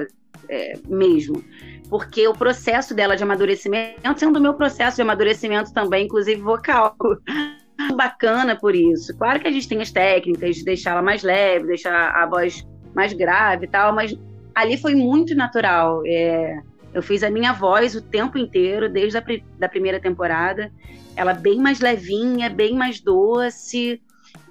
[0.50, 1.44] é, mesmo.
[1.90, 6.96] Porque o processo dela de amadurecimento, sendo o meu processo de amadurecimento também, inclusive vocal.
[7.96, 9.16] Bacana por isso.
[9.18, 13.14] Claro que a gente tem as técnicas de deixá-la mais leve, deixar a voz mais
[13.14, 14.18] grave e tal, mas
[14.56, 16.02] ali foi muito natural.
[16.06, 16.58] É,
[16.94, 19.24] eu fiz a minha voz o tempo inteiro, desde a
[19.60, 20.72] da primeira temporada.
[21.16, 24.02] Ela bem mais levinha, bem mais doce.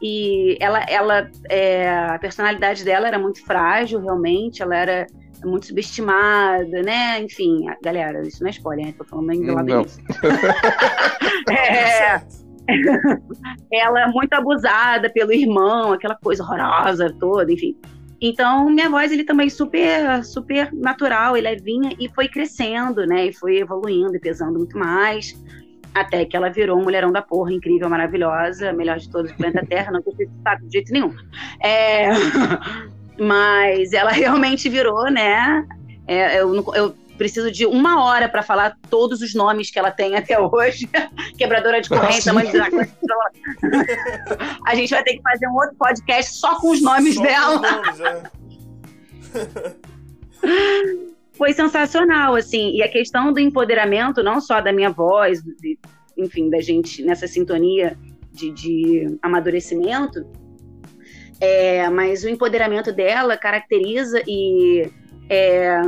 [0.00, 4.62] E ela, ela é, a personalidade dela era muito frágil, realmente.
[4.62, 5.07] Ela era
[5.46, 7.20] muito subestimada, né?
[7.22, 8.94] Enfim, galera, isso não é spoiler, né?
[8.96, 9.80] Tô falando ainda lá do Não.
[9.80, 10.04] início.
[11.46, 12.22] É,
[13.70, 17.76] ela é muito abusada pelo irmão, aquela coisa horrorosa toda, enfim.
[18.20, 23.26] Então, minha voz ele também super, super natural e levinha e foi crescendo, né?
[23.26, 25.35] E foi evoluindo e pesando muito mais.
[25.94, 29.64] Até que ela virou um mulherão da porra, incrível, maravilhosa, melhor de todos do planeta
[29.66, 30.02] Terra, não
[30.42, 31.14] saco de jeito nenhum.
[31.62, 32.09] É,
[33.18, 35.66] Mas ela realmente virou, né?
[36.07, 40.14] É, eu, eu preciso de uma hora para falar todos os nomes que ela tem
[40.18, 40.88] até hoje.
[41.38, 42.33] Quebradora de corrente, Nossa.
[42.33, 42.59] mãe de.
[44.66, 47.55] A gente vai ter que fazer um outro podcast só com os nomes Só dela.
[47.57, 48.22] os nomes, é.
[51.37, 52.70] Foi sensacional, assim.
[52.77, 55.79] E a questão do empoderamento, não só da minha voz, de-
[56.16, 57.98] enfim, da gente nessa sintonia
[58.33, 60.24] de, de amadurecimento,
[61.44, 64.90] é, mas o empoderamento dela caracteriza e
[65.28, 65.78] é,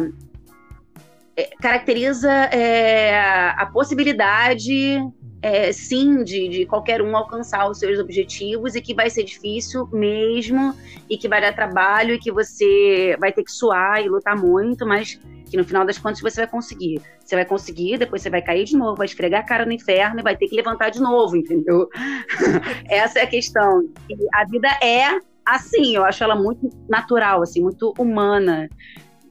[1.35, 3.19] é, caracteriza é,
[3.57, 5.01] a possibilidade,
[5.41, 9.89] é, sim, de, de qualquer um alcançar os seus objetivos e que vai ser difícil
[9.93, 10.75] mesmo
[11.09, 14.87] e que vai dar trabalho e que você vai ter que suar e lutar muito,
[14.87, 15.19] mas
[15.51, 17.01] que no final das contas você vai conseguir.
[17.25, 20.21] Você vai conseguir, depois você vai cair de novo, vai esfregar a cara no inferno
[20.21, 21.89] e vai ter que levantar de novo, entendeu?
[22.91, 23.89] Essa é a questão.
[24.11, 28.69] E a vida é assim, eu acho ela muito natural, assim, muito humana.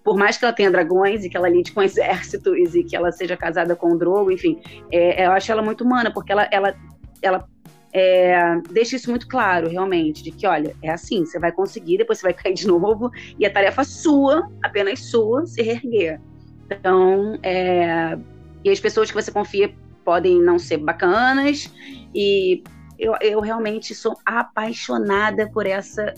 [0.04, 3.12] Por mais que ela tenha dragões e que ela lide com exércitos e que ela
[3.12, 4.60] seja casada com um drogo, enfim,
[4.92, 6.74] é, eu acho ela muito humana, porque ela, ela,
[7.22, 7.46] ela
[7.92, 12.20] é, deixa isso muito claro, realmente, de que, olha, é assim, você vai conseguir, depois
[12.20, 16.22] você vai cair de novo, e a tarefa sua, apenas sua, se reerguer.
[16.70, 18.18] Então, é,
[18.64, 19.74] e as pessoas que você confia
[20.04, 21.74] podem não ser bacanas,
[22.14, 22.64] e
[22.98, 26.14] eu, eu realmente sou apaixonada por essa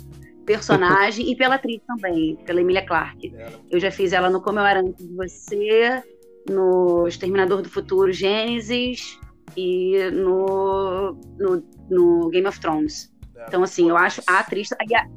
[0.45, 3.33] personagem e pela atriz também, pela Emilia Clarke.
[3.69, 6.03] Eu já fiz ela no Como Eu Era Antes de Você,
[6.49, 9.19] no Exterminador do Futuro Gênesis
[9.55, 13.13] e no, no, no Game of Thrones.
[13.47, 14.69] Então, assim, eu acho a atriz.
[14.71, 15.07] E a,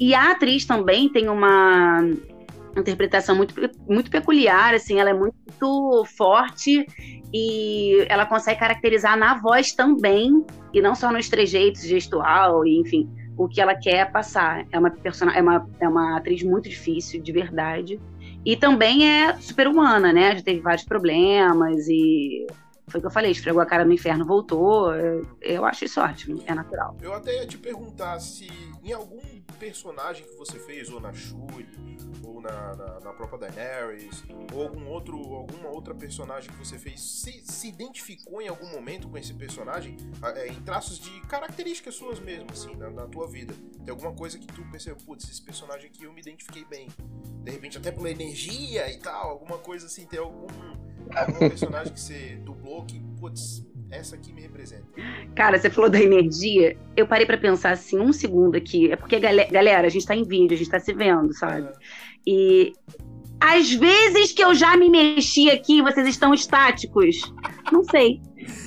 [0.00, 2.00] e a atriz também tem uma
[2.76, 3.54] interpretação muito,
[3.88, 6.86] muito peculiar, assim, ela é muito forte
[7.32, 13.08] e ela consegue caracterizar na voz também, e não só nos trejeitos gestual, e, enfim,
[13.36, 14.66] o que ela quer passar.
[14.72, 14.92] É uma,
[15.34, 18.00] é, uma, é uma atriz muito difícil, de verdade.
[18.44, 20.36] E também é super humana, né?
[20.36, 22.46] Já teve vários problemas e
[22.88, 24.92] foi o que eu falei, esfregou a cara no inferno, voltou.
[25.42, 26.96] Eu acho isso ótimo, é natural.
[27.00, 28.48] Eu até ia te perguntar se
[28.82, 29.20] em algum
[29.54, 31.68] personagem que você fez, ou na Shuri,
[32.24, 37.00] ou na, na, na própria Daenerys, ou algum outro, alguma outra personagem que você fez,
[37.00, 39.96] se, se identificou em algum momento com esse personagem,
[40.34, 43.54] é, em traços de características suas mesmo, assim, na, na tua vida.
[43.84, 46.88] Tem alguma coisa que tu percebeu, putz, esse personagem aqui eu me identifiquei bem.
[47.42, 50.46] De repente até pela energia e tal, alguma coisa assim, tem algum,
[51.14, 54.84] algum personagem que você dublou que, putz, Essa aqui me representa.
[55.34, 56.76] Cara, você falou da energia.
[56.96, 58.92] Eu parei pra pensar assim, um segundo aqui.
[58.92, 61.68] É porque, gale- galera, a gente tá em vídeo, a gente tá se vendo, sabe?
[61.68, 61.72] É.
[62.26, 62.72] E
[63.40, 67.32] às vezes que eu já me mexi aqui, vocês estão estáticos.
[67.72, 68.20] Não sei.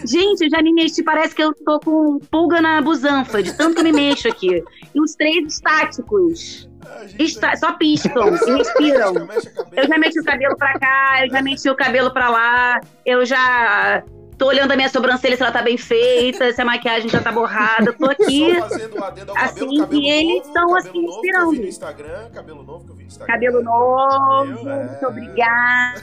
[0.06, 3.76] Gente, eu já me mexi, parece que eu tô com pulga na busanfa, de tanto
[3.76, 4.64] que eu me mexo aqui.
[4.96, 6.70] E os três estáticos.
[6.84, 9.14] A gente Está, só piscam e respiram.
[9.76, 13.24] Eu já mexi o cabelo pra cá, eu já mexi o cabelo pra lá, eu
[13.26, 14.04] já
[14.42, 17.32] tô olhando a minha sobrancelha se ela tá bem feita, se a maquiagem já tá
[17.32, 18.56] borrada, tô aqui.
[18.60, 21.12] Só fazendo o adendo ao assim, cabelo, cabelo e eles estão, assim, novo que eu
[21.12, 21.62] vi inspirando.
[21.62, 23.34] no Instagram, cabelo novo que eu vi no Instagram.
[23.36, 24.84] Cabelo novo, é.
[24.86, 26.02] muito obrigada.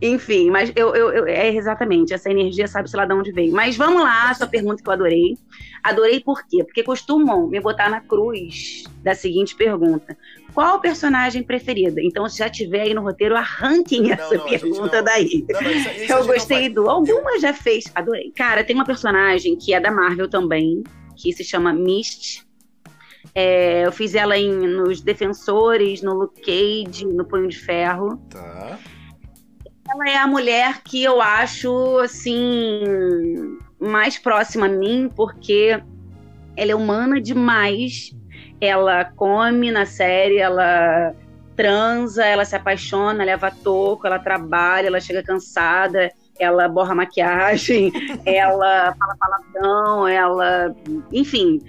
[0.00, 3.52] Enfim, mas eu, eu, eu- é exatamente, essa energia sabe-se lá de onde veio.
[3.52, 5.36] Mas vamos lá, essa pergunta que eu adorei.
[5.82, 6.64] Adorei por quê?
[6.64, 10.16] Porque costumam me botar na cruz da seguinte pergunta:
[10.54, 12.00] Qual personagem preferida?
[12.00, 15.04] Então, se já tiver aí no roteiro, arranquem essa não, gente pergunta não.
[15.04, 15.44] daí.
[15.50, 16.88] Não, não, isso- isso Eu não gostei do.
[16.88, 17.84] Alguma já fez.
[17.94, 18.30] Adorei.
[18.36, 20.84] Cara, tem uma personagem que é da Marvel também,
[21.16, 22.44] que se chama Mist.
[23.34, 28.16] É, eu fiz ela em, nos Defensores, no Luke Cage, no Punho de Ferro.
[28.30, 28.78] Tá.
[29.90, 32.80] Ela é a mulher que eu acho, assim,
[33.80, 35.82] mais próxima a mim, porque
[36.56, 38.12] ela é humana demais.
[38.64, 41.14] Ela come na série, ela
[41.56, 47.92] transa, ela se apaixona, leva toco, ela trabalha, ela chega cansada, ela borra maquiagem,
[48.26, 50.74] ela fala palavrão, ela.
[51.12, 51.60] Enfim,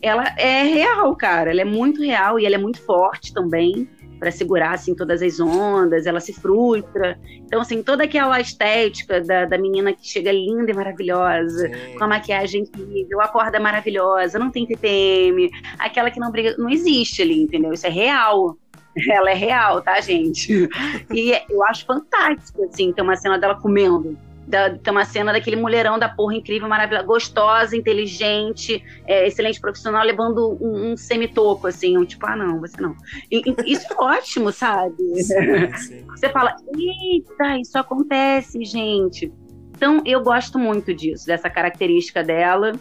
[0.00, 1.50] ela é real, cara.
[1.50, 3.88] Ela é muito real e ela é muito forte também
[4.22, 7.18] para segurar assim todas as ondas, ela se frustra.
[7.44, 11.98] Então assim, toda aquela estética da, da menina que chega linda e maravilhosa, Sim.
[11.98, 17.20] com a maquiagem incrível, acorda maravilhosa, não tem TPM, aquela que não briga, não existe
[17.20, 17.72] ali, entendeu?
[17.72, 18.56] Isso é real.
[19.10, 20.68] Ela é real, tá, gente?
[21.12, 24.16] E eu acho fantástico, assim, ter uma cena dela comendo.
[24.46, 30.04] Da, ter uma cena daquele mulherão da porra incrível, maravilhosa, gostosa, inteligente, é, excelente profissional,
[30.04, 32.96] levando um, um semitoco, assim, um tipo, ah, não, você não.
[33.30, 34.96] E- isso é ótimo, sabe?
[35.22, 36.04] Sim, sim.
[36.08, 39.32] Você fala, eita, isso acontece, gente.
[39.76, 42.72] Então, eu gosto muito disso, dessa característica dela,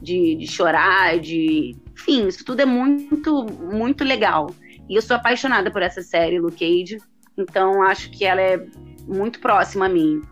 [0.00, 1.76] de, de chorar, de.
[1.92, 4.50] Enfim, isso tudo é muito, muito legal.
[4.88, 6.98] E eu sou apaixonada por essa série, Luke Cage.
[7.36, 8.64] Então, acho que ela é
[9.06, 10.22] muito próxima a mim.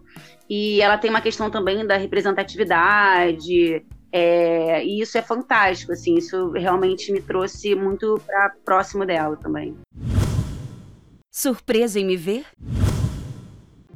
[0.49, 3.85] E ela tem uma questão também da representatividade.
[4.13, 9.77] é, e isso é fantástico, assim, isso realmente me trouxe muito para próximo dela também.
[11.33, 12.47] Surpreso em me ver?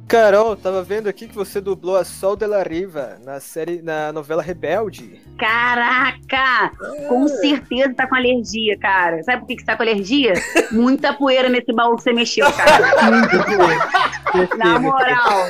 [0.09, 4.11] Carol, tava vendo aqui que você dublou a Sol de la Riva na série, na
[4.11, 5.21] novela Rebelde.
[5.37, 6.71] Caraca!
[7.07, 9.21] Com certeza tá com alergia, cara.
[9.21, 10.33] Sabe por que que você tá com alergia?
[10.73, 13.11] Muita poeira nesse baú que você mexeu, cara.
[13.11, 15.47] Muito Na moral,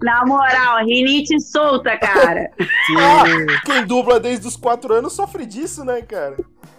[0.00, 2.52] na moral, rinite solta, cara.
[2.86, 3.46] Sim.
[3.64, 6.36] Quem dubla desde os 4 anos sofre disso, né, cara?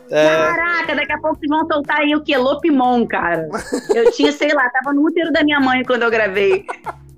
[0.10, 2.38] É, Caraca, daqui a pouco vocês vão soltar aí o quê?
[2.38, 3.50] Lopimon, cara.
[3.94, 6.66] Eu tinha, sei lá, tava no útero da minha mãe quando eu gravei.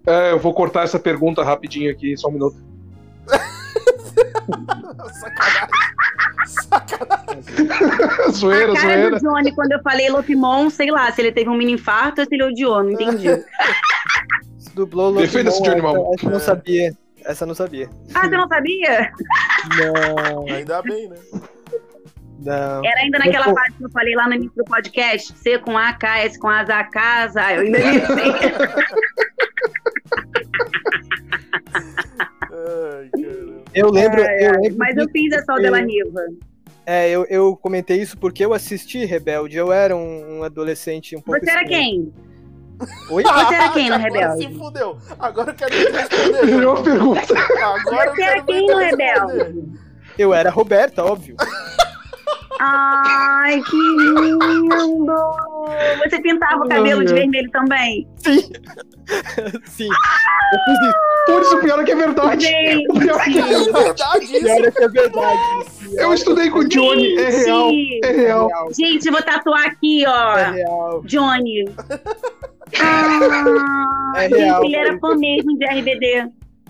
[0.05, 2.55] É, eu vou cortar essa pergunta rapidinho aqui, só um minuto.
[5.11, 5.69] Sacanagem.
[6.45, 8.31] Sacanagem.
[8.31, 9.19] zoeira, a cara zoeira.
[9.19, 12.27] do Johnny, quando eu falei Lopimon, sei lá, se ele teve um mini infarto ou
[12.27, 13.27] se ele odiou, não entendi.
[14.73, 16.13] dublou o Defenda esse Johnny Lopimon, Mamo.
[16.13, 16.97] essa eu não sabia.
[17.25, 17.89] Essa eu não sabia.
[18.13, 19.11] Ah, você não sabia?
[19.75, 21.17] Não, Ainda bem, né?
[22.39, 22.85] não.
[22.85, 25.93] Era ainda naquela parte que eu falei lá no início do podcast, C com A,
[25.93, 27.53] K, S com A, Z, K.
[27.55, 28.31] Eu ainda nem sei.
[32.51, 33.09] Ai.
[33.73, 36.21] Eu lembro, Ai, eu lembro Mas que- eu fiz a Sol de la Riva.
[36.85, 39.57] É, eu, eu comentei isso porque eu assisti Rebelde.
[39.57, 41.39] Eu era um, um adolescente um pouco.
[41.43, 42.13] Você era quem?
[43.09, 43.23] Oi?
[43.23, 44.45] Você era quem no Agora Rebelde?
[44.47, 44.97] se fudeu.
[45.19, 46.45] Agora eu quero responder.
[46.45, 47.33] Melhor pergunta.
[47.61, 48.77] Agora Você era quem no.
[48.77, 49.71] Rebelde?
[50.17, 51.35] Eu era a Roberta, óbvio.
[52.59, 55.13] Ai, que lindo!
[56.03, 58.07] Você pintava o cabelo de vermelho também?
[58.17, 58.41] Sim.
[59.65, 59.87] Sim.
[60.65, 60.93] Fiz isso.
[61.27, 62.45] Putz, o pior é que é verdade.
[62.45, 62.85] Gente!
[62.89, 64.43] O pior é que É verdade isso.
[64.45, 65.39] Pior é que é verdade.
[65.97, 67.69] eu estudei com o Johnny, é real.
[67.69, 67.99] Gente!
[68.05, 68.49] É real.
[68.73, 70.37] Gente, eu vou tatuar aqui, ó.
[70.37, 71.01] É real.
[71.05, 71.65] Johnny.
[72.81, 76.27] Ah, É gente, real, ele era fã mesmo de RBD.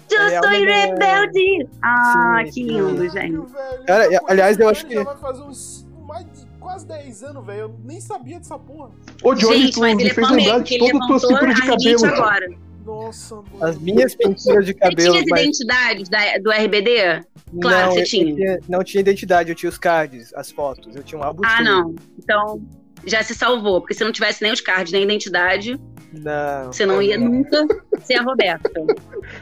[0.10, 1.68] Eu É sou rebelde.
[1.82, 3.32] Ah, Sim, que lindo, gente.
[3.32, 3.48] Velho,
[3.86, 7.60] Cara, já aliás, eu acho que- vai fazer uns mais de quase 10 anos, velho.
[7.60, 8.90] Eu nem sabia dessa porra.
[9.24, 11.00] Ô, Johnny, gente, tu mas me ele é fez fã lembrar de toda a tua
[11.08, 12.06] levantou cintura a de cabelo.
[12.06, 12.48] agora.
[12.86, 13.48] Nossa, mano.
[13.66, 15.12] As minhas pinturas de Você cabelo.
[15.12, 17.22] tinha as mas- identidades da- do RBD?
[17.62, 18.30] Claro, não, você tinha.
[18.32, 18.60] eu tinha.
[18.70, 20.96] Não tinha identidade, eu tinha os cards, as fotos.
[20.96, 21.94] Eu tinha um álbum Ah, não.
[22.18, 22.62] Então,
[23.06, 23.82] já se salvou.
[23.82, 25.78] Porque se não tivesse nem os cards, nem a identidade,
[26.14, 26.72] Não.
[26.72, 27.66] Você não ia nunca
[28.02, 28.72] ser a Roberta.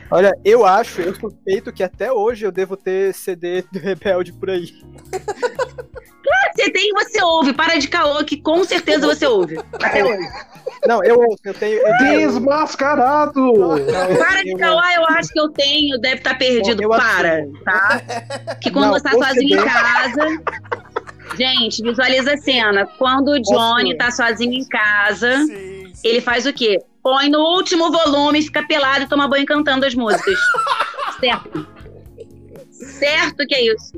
[0.10, 4.50] Olha, eu acho, eu suspeito que até hoje eu devo ter CD do Rebelde por
[4.50, 4.72] aí.
[6.56, 7.54] Você tem, você ouve.
[7.54, 9.60] Para de caô, que com certeza você ouve.
[9.74, 10.28] Até hoje.
[10.88, 11.80] Não, eu ouço, eu tenho.
[11.80, 13.54] Eu tenho Desmascarado!
[14.18, 16.00] Para de caô, eu acho que eu tenho.
[16.00, 16.82] Deve estar perdido.
[16.82, 18.02] Eu Para, tá?
[18.62, 20.44] Que quando Não, você tá sozinho em casa.
[21.38, 22.88] Gente, visualiza a cena.
[22.98, 25.75] Quando o Johnny tá sozinho em casa, sim.
[26.04, 26.80] Ele faz o quê?
[27.04, 30.38] Põe no último volume, fica pelado e toma banho cantando as músicas.
[31.20, 31.68] certo.
[32.72, 33.94] Certo que é isso.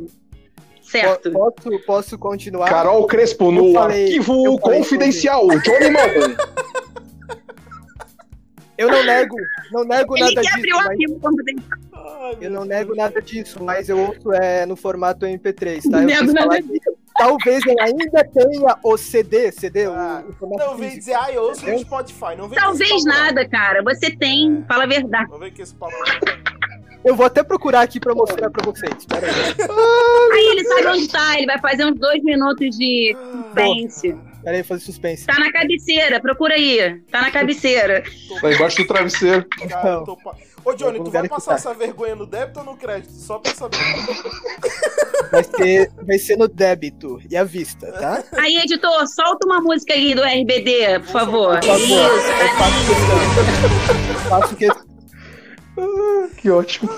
[0.82, 1.32] Certo.
[1.32, 2.70] Po- Posso, posso continuar?
[2.70, 5.48] Carol Crespo no falei- arquivo confidencial.
[5.48, 6.36] Johnny Malman.
[8.78, 9.36] Eu não nego,
[9.72, 10.78] não nego Ele nada quer abrir o disso.
[10.78, 11.80] Mas, arquivo confidencial.
[12.40, 15.90] Eu não nego nada disso, mas eu ouço é, no formato MP3, tá?
[15.90, 16.80] Não Eu nego quis nada que
[17.18, 21.32] talvez eu ainda tenha o CD, CD, o- Ah, o, formato Não vem dizer, ah,
[21.32, 22.36] eu ouço no Spotify.
[22.38, 23.82] Não vem Talvez nada, cara.
[23.84, 24.64] Você tem.
[24.68, 25.26] Fala a verdade.
[25.26, 25.94] Não Não vem com esse papo.
[27.06, 29.06] Eu vou até procurar aqui pra mostrar pra vocês.
[29.06, 29.34] Pera aí.
[30.34, 31.38] Aí ele sabe onde tá.
[31.38, 34.16] Ele vai fazer uns dois minutos de suspense.
[34.44, 35.26] Pera aí, fazer suspense.
[35.26, 36.20] Tá na cabeceira.
[36.20, 37.00] Procura aí.
[37.12, 38.04] Tá na cabeceira.
[38.42, 39.46] Tá embaixo do travesseiro.
[39.70, 40.18] Cara, tô
[40.68, 43.12] Ô, Johnny, tu vai passar essa vergonha no débito ou no crédito?
[43.14, 43.78] Só pra saber.
[45.32, 48.24] Vai ser, vai ser no débito e à vista, tá?
[48.38, 51.60] Aí, editor, solta uma música aí do RBD, por favor.
[51.60, 52.20] Por favor, eu
[52.56, 53.18] faço questão.
[54.10, 54.86] Eu faço questão.
[56.38, 56.90] Que ótimo.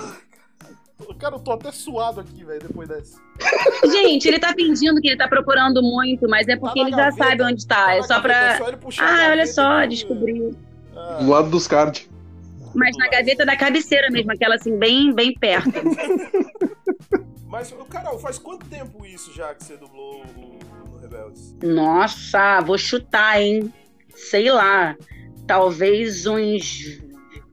[1.18, 3.18] Cara, eu tô até suado aqui, velho, depois dessa.
[3.90, 7.10] Gente, ele tá fingindo que ele tá procurando muito, mas é porque Tá ele já
[7.10, 7.24] gaveta.
[7.30, 7.84] sabe onde tá.
[7.86, 8.90] Tá É só gaveta, é pra.
[8.92, 10.56] só Ah, olha só, que- descobri.
[10.96, 12.08] Ah, Do lado dos cards.
[12.74, 15.70] Mas na gaveta da cabeceira mesmo, aquela assim, bem, bem perto.
[17.46, 21.56] Mas, Carol, faz quanto tempo isso já que você dublou o, no Rebeldes?
[21.60, 23.72] Nossa, vou chutar, hein?
[24.14, 24.96] Sei lá.
[25.48, 27.00] Talvez uns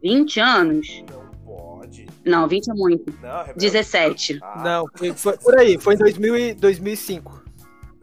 [0.04, 1.04] 20 anos.
[1.10, 2.06] Não pode.
[2.24, 3.12] Não, 20 é muito.
[3.24, 3.60] Não, Rebelde.
[3.60, 4.40] 17.
[4.44, 7.44] Ah, Não, foi, foi por aí, foi em 2000 e 2005.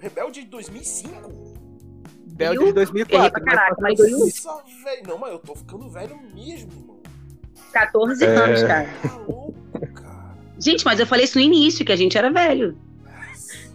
[0.00, 1.54] Rebelde de 2005?
[2.34, 2.66] Belde Viu?
[2.66, 3.16] de 2004.
[3.16, 5.02] Errei pra caraca, mas Nossa, velho.
[5.06, 7.03] Não, mas eu tô ficando velho mesmo, irmão.
[7.74, 8.28] 14 É.
[8.28, 8.88] anos, cara.
[10.58, 12.76] Gente, mas eu falei isso no início, que a gente era velho.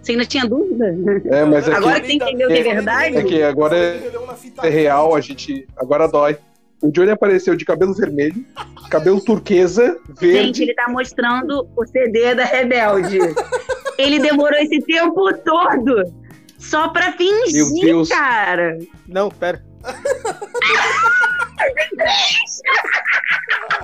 [0.01, 0.95] Você ainda tinha dúvida?
[1.25, 3.17] É, mas é Agora que, que você entendeu que é verdade?
[3.17, 4.11] é que agora é,
[4.63, 5.67] é real, a gente.
[5.77, 6.37] Agora dói.
[6.81, 8.43] O Johnny apareceu de cabelo vermelho,
[8.89, 10.63] cabelo turquesa, Gente, verde.
[10.63, 13.19] ele tá mostrando o CD da Rebelde.
[13.97, 16.01] ele demorou esse tempo todo
[16.57, 18.07] só pra fingir, Meu Deus.
[18.09, 18.79] cara.
[19.05, 19.61] Não, pera.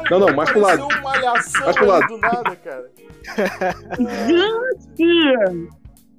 [0.10, 0.88] Não, não, mais pro lado.
[0.88, 2.08] Pareceu uma malhação Mais pro lado.
[2.08, 2.92] do nada, cara.
[4.28, 5.70] Gente!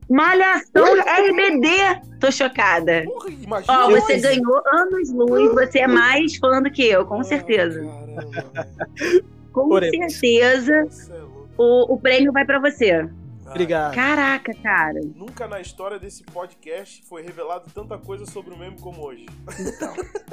[0.08, 1.68] Malhação RBD!
[2.20, 3.02] Tô chocada.
[3.04, 3.78] Porra, imagina.
[3.86, 7.80] Ó, você ganhou anos luz, você é mais fã do que eu, com certeza.
[7.84, 8.64] Ah.
[9.52, 10.12] Com Oremos.
[10.14, 10.86] certeza, é
[11.58, 13.08] o, o prêmio vai pra você.
[13.56, 13.94] Obrigado.
[13.94, 15.00] Caraca, cara.
[15.14, 19.26] Nunca na história desse podcast foi revelado tanta coisa sobre o meme como hoje.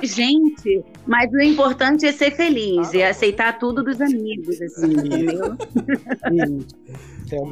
[0.01, 3.07] Gente, mas o importante é ser feliz Ah, e não.
[3.09, 5.55] aceitar tudo dos amigos, assim, entendeu?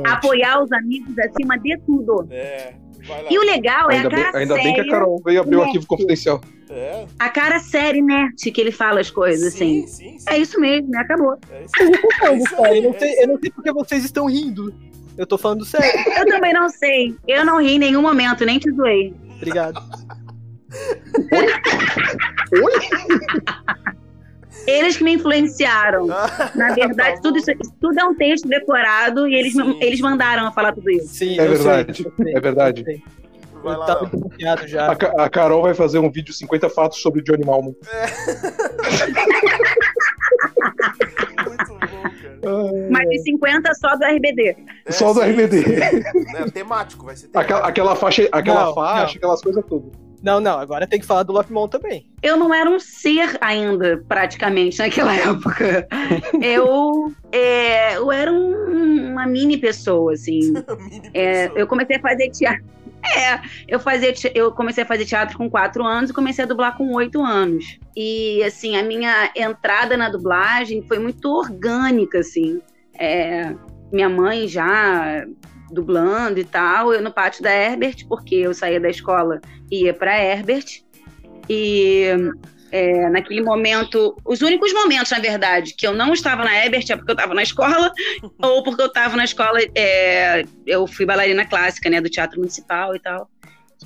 [0.06, 2.28] Apoiar os amigos acima de tudo.
[2.30, 2.74] É,
[3.08, 3.30] vai lá.
[3.32, 5.42] E o legal é Ainda, a bem, cara ainda bem que a séria, Carol veio
[5.42, 6.42] abrir o arquivo confidencial.
[6.70, 9.88] É, a cara séria e inerte que ele fala as coisas, sim, assim.
[9.88, 10.26] sim, sim.
[10.30, 11.00] É isso mesmo, né?
[11.00, 11.38] Acabou.
[11.52, 11.74] É isso.
[12.26, 14.74] É isso aí, eu, não é sei, isso eu não sei porque vocês estão rindo.
[15.18, 15.88] Eu tô falando sério.
[16.18, 17.16] Eu também não sei.
[17.28, 19.14] Eu não ri em nenhum momento, nem te zoei.
[19.38, 19.82] Obrigado.
[24.68, 26.08] Eles que me influenciaram.
[26.12, 29.78] Ah, Na verdade, tá tudo isso, isso tudo é um texto decorado e eles, Sim.
[29.82, 31.08] eles mandaram eu falar tudo isso.
[31.08, 32.86] Sim, É verdade, sei, é verdade.
[33.64, 34.10] eu lá, tava
[34.46, 34.96] A, já.
[34.96, 37.74] Ca- a Carol vai fazer um vídeo 50 fatos sobre Johnny Malman.
[37.84, 37.88] Bom,
[40.76, 41.21] cara.
[42.90, 44.56] Mas de 50 só do RBD.
[44.86, 45.64] É, Só do sim, RBD.
[45.64, 46.36] sim.
[46.38, 47.54] É temático, vai ser temático.
[47.54, 49.18] Aquela, aquela faixa, aquela Não, faixa não.
[49.18, 49.92] aquelas coisas todas.
[50.24, 52.08] Não, não, agora tem que falar do Lopmon também.
[52.22, 55.88] Eu não era um ser ainda, praticamente, naquela época.
[56.40, 60.54] Eu, é, eu era um- uma mini pessoa, assim.
[60.80, 61.60] Mini É, pessoa.
[61.60, 62.64] eu comecei a fazer teatro.
[63.04, 66.78] É, eu, fazia, eu comecei a fazer teatro com quatro anos e comecei a dublar
[66.78, 67.80] com oito anos.
[67.96, 72.62] E, assim, a minha entrada na dublagem foi muito orgânica, assim.
[72.98, 73.54] É,
[73.92, 75.26] minha mãe já
[75.72, 79.40] dublando e tal, eu no pátio da Herbert, porque eu saía da escola
[79.72, 80.84] e ia pra Herbert.
[81.50, 82.06] E
[82.72, 86.96] é, naquele momento, os únicos momentos, na verdade, que eu não estava na Herbert é
[86.96, 87.92] porque eu estava na escola
[88.42, 92.96] ou porque eu estava na escola, é, eu fui bailarina clássica, né, do Teatro Municipal
[92.96, 93.30] e tal.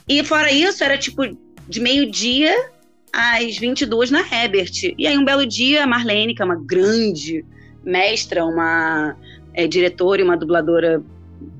[0.07, 1.23] E fora isso, era tipo
[1.67, 2.53] de meio-dia
[3.11, 4.93] às 22 na Herbert.
[4.97, 7.43] E aí, um belo dia, a Marlene, que é uma grande
[7.83, 9.15] mestra, uma
[9.53, 11.01] é, diretora e uma dubladora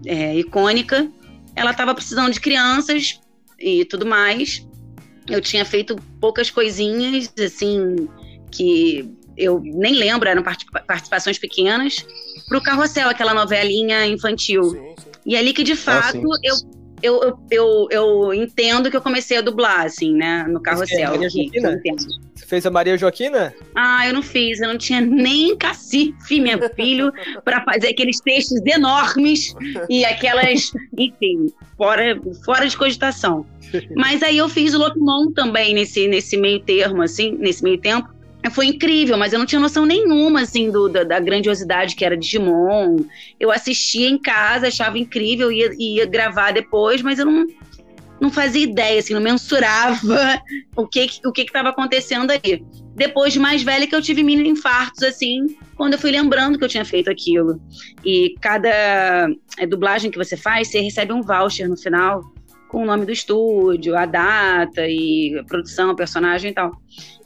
[0.06, 1.10] é, icônica,
[1.56, 3.20] ela estava precisando de crianças
[3.58, 4.68] e tudo mais.
[5.28, 8.08] Eu tinha feito poucas coisinhas, assim,
[8.52, 10.44] que eu nem lembro, eram
[10.88, 12.06] participações pequenas,
[12.48, 14.64] para o Carrossel, aquela novelinha infantil.
[14.64, 15.10] Sim, sim.
[15.26, 16.56] E ali que, de fato, ah, eu,
[17.02, 21.12] eu, eu, eu, eu, entendo que eu comecei a dublar, assim, né, no Carrossel.
[21.12, 21.82] Maria Joaquina?
[22.36, 23.54] Você fez a Maria Joaquina?
[23.76, 27.12] Ah, eu não fiz, eu não tinha nem cacife, meu filho,
[27.44, 29.56] para fazer aqueles textos enormes
[29.90, 33.46] e aquelas, enfim, fora, fora de cogitação.
[33.96, 38.15] Mas aí eu fiz o Locumon também nesse, nesse meio termo, assim, nesse meio tempo.
[38.50, 42.18] Foi incrível, mas eu não tinha noção nenhuma, assim, do, da, da grandiosidade que era
[42.18, 42.98] Digimon.
[43.40, 47.46] Eu assistia em casa, achava incrível, ia, ia gravar depois, mas eu não,
[48.20, 50.42] não fazia ideia, assim, não mensurava
[50.76, 52.64] o que o que estava acontecendo aí.
[52.96, 56.64] Depois de mais velha que eu tive mini infartos, assim, quando eu fui lembrando que
[56.64, 57.60] eu tinha feito aquilo.
[58.06, 59.28] E cada
[59.58, 62.22] é, dublagem que você faz, você recebe um voucher no final
[62.76, 66.74] com o nome do estúdio, a data e a produção, o personagem e tal.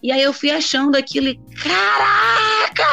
[0.04, 2.84] E aí eu fui achando aquilo e, caraca!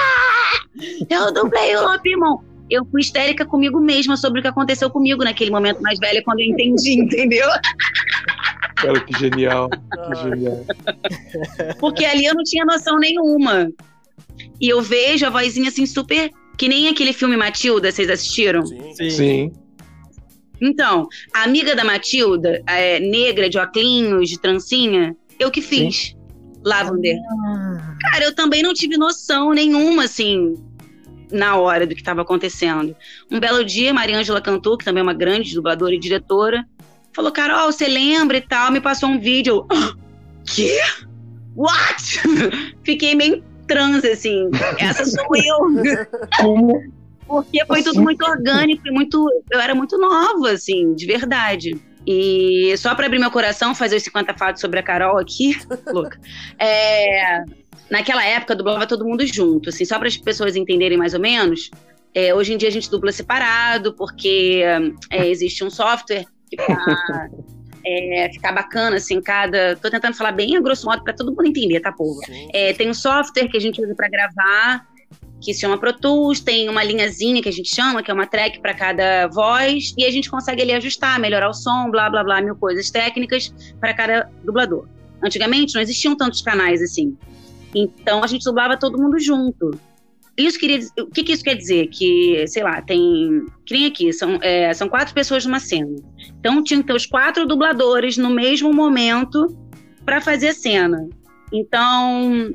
[1.11, 2.39] Eu dublei o Lopimon.
[2.71, 6.41] Eu fui histérica comigo mesma sobre o que aconteceu comigo naquele momento mais velha, quando
[6.41, 7.47] eu entendi, entendeu?
[8.77, 10.65] Cara, que genial, que genial.
[11.79, 13.71] Porque ali eu não tinha noção nenhuma.
[14.59, 16.31] E eu vejo a vozinha assim super.
[16.57, 18.65] Que nem aquele filme Matilda, vocês assistiram?
[18.65, 19.11] Sim.
[19.11, 19.66] Sim.
[20.61, 25.97] Então, a amiga da Matilda, é, negra, de óculos, de trancinha, eu que fiz.
[25.97, 26.17] Sim.
[26.65, 27.17] Lavender.
[27.47, 27.97] Ah.
[28.01, 30.55] Cara, eu também não tive noção nenhuma, assim,
[31.31, 32.97] na hora do que estava acontecendo.
[33.31, 36.67] Um belo dia, Maria Ângela Cantu, que também é uma grande dubladora e diretora,
[37.13, 38.73] falou: Carol, você lembra e tal?
[38.73, 39.55] Me passou um vídeo.
[39.55, 39.95] Eu, ah,
[40.45, 40.81] quê?
[41.55, 42.21] What?
[42.85, 44.51] Fiquei meio transe, assim.
[44.79, 45.59] Essa sou eu.
[46.41, 46.83] Como?
[47.27, 49.29] Porque foi tudo muito orgânico e muito.
[49.51, 51.79] Eu era muito nova, assim, de verdade.
[52.07, 55.57] E só para abrir meu coração, fazer os 50 fatos sobre a Carol aqui,
[55.93, 56.21] louca.
[56.59, 57.43] É,
[57.91, 61.71] naquela época, dublava todo mundo junto, assim, só para as pessoas entenderem mais ou menos.
[62.15, 64.63] É, hoje em dia a gente dubla separado, porque
[65.11, 67.29] é, existe um software que pra
[67.85, 69.77] é, ficar bacana, assim, cada.
[69.77, 72.21] Tô tentando falar bem a grosso modo para todo mundo entender, tá, povo?
[72.53, 74.87] É, tem um software que a gente usa para gravar
[75.41, 78.27] que se chama Pro Tools, tem uma linhazinha que a gente chama, que é uma
[78.27, 82.25] track para cada voz, e a gente consegue ali ajustar, melhorar o som, blá blá
[82.25, 84.87] blá, mil coisas técnicas para cada dublador.
[85.23, 87.17] Antigamente não existiam tantos canais assim.
[87.75, 89.79] Então a gente dublava todo mundo junto.
[90.37, 91.87] Isso queria o que, que isso quer dizer?
[91.89, 93.47] Que, sei lá, tem.
[93.71, 95.97] Nem aqui, são, é, são quatro pessoas numa cena.
[96.39, 99.57] Então tinha que ter os quatro dubladores no mesmo momento
[100.05, 101.09] para fazer a cena.
[101.53, 102.51] Então,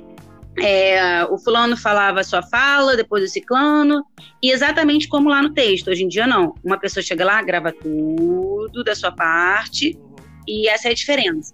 [0.59, 4.03] é, o fulano falava a sua fala, depois o ciclano,
[4.41, 5.89] e exatamente como lá no texto.
[5.89, 6.55] Hoje em dia, não.
[6.63, 9.97] Uma pessoa chega lá, grava tudo da sua parte,
[10.47, 11.53] e essa é a diferença.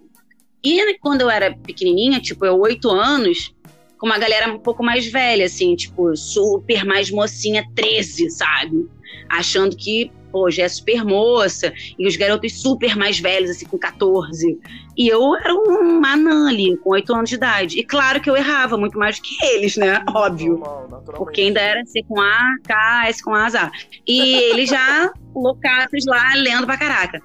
[0.64, 3.54] E quando eu era pequenininha, tipo, eu oito anos,
[3.98, 8.88] com uma galera um pouco mais velha, assim, tipo, super mais mocinha, 13, sabe?
[9.28, 13.78] Achando que pô, já é super moça, e os garotos super mais velhos, assim, com
[13.78, 14.58] 14.
[14.96, 17.78] E eu era uma anã ali, com 8 anos de idade.
[17.78, 20.02] E claro que eu errava muito mais que eles, né?
[20.14, 20.58] Óbvio.
[20.58, 23.70] Normal, porque ainda era C com A, K, S com A, azar.
[24.06, 27.22] E eles já loucaços lá, lendo pra caraca.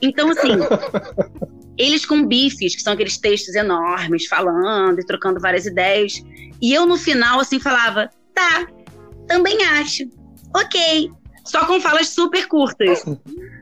[0.00, 0.52] Então, assim,
[1.76, 6.22] eles com bifes, que são aqueles textos enormes, falando e trocando várias ideias.
[6.60, 8.66] E eu, no final, assim, falava, tá,
[9.26, 10.04] também acho.
[10.54, 11.10] Ok,
[11.44, 13.04] só com falas super curtas.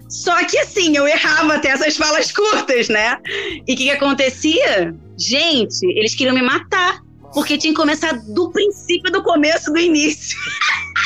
[0.09, 3.19] Só que assim, eu errava até essas falas curtas, né?
[3.67, 4.95] E o que, que acontecia?
[5.17, 7.01] Gente, eles queriam me matar.
[7.35, 10.39] Porque tinha que começar do princípio do começo do início.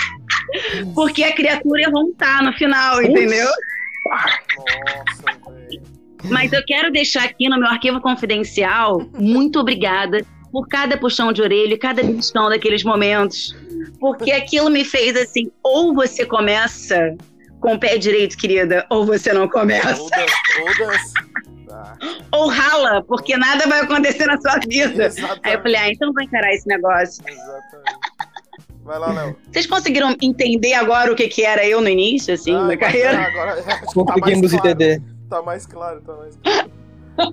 [0.95, 3.49] porque a criatura ia voltar no final, entendeu?
[4.07, 5.39] Nossa,
[6.31, 11.41] Mas eu quero deixar aqui no meu arquivo confidencial, muito obrigada por cada puxão de
[11.41, 13.57] orelha, cada questão daqueles momentos.
[14.03, 17.14] Porque aquilo me fez assim, ou você começa
[17.61, 19.96] com o pé direito, querida, ou você não começa.
[22.32, 25.05] Ou rala, porque nada vai acontecer na sua vida.
[25.05, 25.40] Exatamente.
[25.44, 27.22] Aí eu falei, ah, então vou encarar esse negócio.
[27.24, 28.00] Exatamente.
[28.82, 29.36] Vai lá, Léo.
[29.53, 33.20] Vocês conseguiram entender agora o que, que era eu no início, assim, ah, da carreira?
[33.20, 34.68] Agora, tá Conseguimos claro.
[34.68, 35.03] entender.
[35.30, 37.32] Tá mais claro, tá mais claro.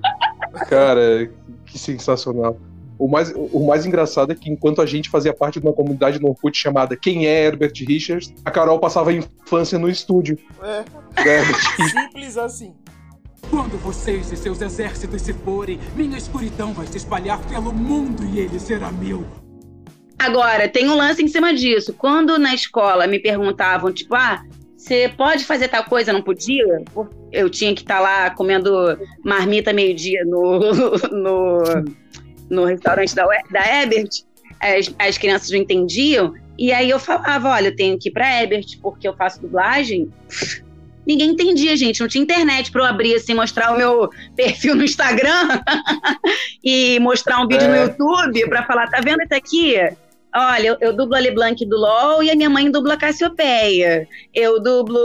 [0.70, 1.32] Cara,
[1.65, 2.59] que sensacional.
[3.00, 6.20] O mais, o mais engraçado é que enquanto a gente fazia parte de uma comunidade
[6.20, 10.38] no Orkut chamada Quem é Herbert Richards, a Carol passava a infância no estúdio.
[10.62, 10.84] É.
[11.88, 12.76] Simples assim.
[13.50, 18.39] Quando vocês e seus exércitos se forem, minha escuridão vai se espalhar pelo mundo e
[18.39, 19.26] ele será meu.
[20.20, 21.93] Agora, tem um lance em cima disso.
[21.93, 24.43] Quando na escola me perguntavam, tipo, ah,
[24.76, 26.84] você pode fazer tal coisa, não podia?
[27.32, 28.70] Eu tinha que estar lá comendo
[29.24, 30.60] marmita meio-dia no,
[31.12, 31.64] no,
[32.50, 34.24] no restaurante da, da Ebert.
[34.60, 36.34] As, as crianças não entendiam.
[36.58, 40.12] E aí eu falava, olha, eu tenho que ir pra Ebert porque eu faço dublagem.
[41.08, 42.02] Ninguém entendia, gente.
[42.02, 45.62] Não tinha internet para eu abrir assim, mostrar o meu perfil no Instagram
[46.64, 47.68] e mostrar um vídeo é.
[47.68, 49.76] no YouTube para falar, tá vendo isso aqui?
[50.36, 54.08] Olha, eu, eu, dublo a LeBlanc do LOL e a minha mãe dubla a Cassiopeia.
[54.34, 55.00] Eu dublo.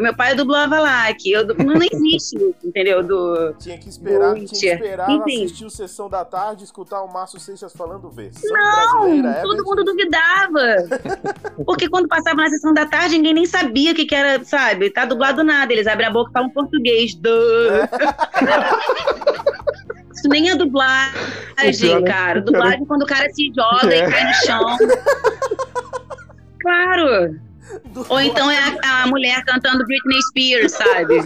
[0.00, 1.28] Meu pai dublou a Valak.
[1.28, 3.02] Eu dublo, não existe isso, entendeu?
[3.02, 5.44] Do, tinha que esperar, tinha que esperar Enfim.
[5.44, 10.86] assistir o Sessão da Tarde escutar o Márcio Seixas falando versão Não, todo mundo duvidava.
[11.66, 14.90] Porque quando passava na Sessão da Tarde, ninguém nem sabia o que, que era, sabe?
[14.90, 15.72] Tá dublado nada.
[15.72, 17.16] Eles abrem a boca e falam português.
[17.16, 17.30] Duh.
[17.72, 17.88] É.
[20.18, 22.40] Isso nem é dublagem, cara.
[22.40, 23.98] Dublagem é quando o cara se joga é.
[23.98, 24.76] e cai no chão.
[26.60, 27.38] Claro.
[28.08, 31.20] Ou então é a, a, mulher cantando Britney Spears, sabe?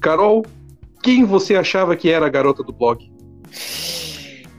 [0.00, 0.46] Carol,
[1.02, 3.10] quem você achava que era a garota do blog?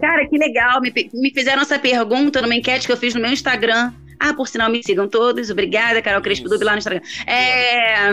[0.02, 0.82] Cara, que legal.
[0.82, 3.94] Me, me fizeram essa pergunta numa enquete que eu fiz no meu Instagram.
[4.20, 5.50] Ah, por sinal, me sigam todos.
[5.50, 7.02] Obrigada, Carol Crespo Dub lá no Instagram.
[7.26, 8.10] É,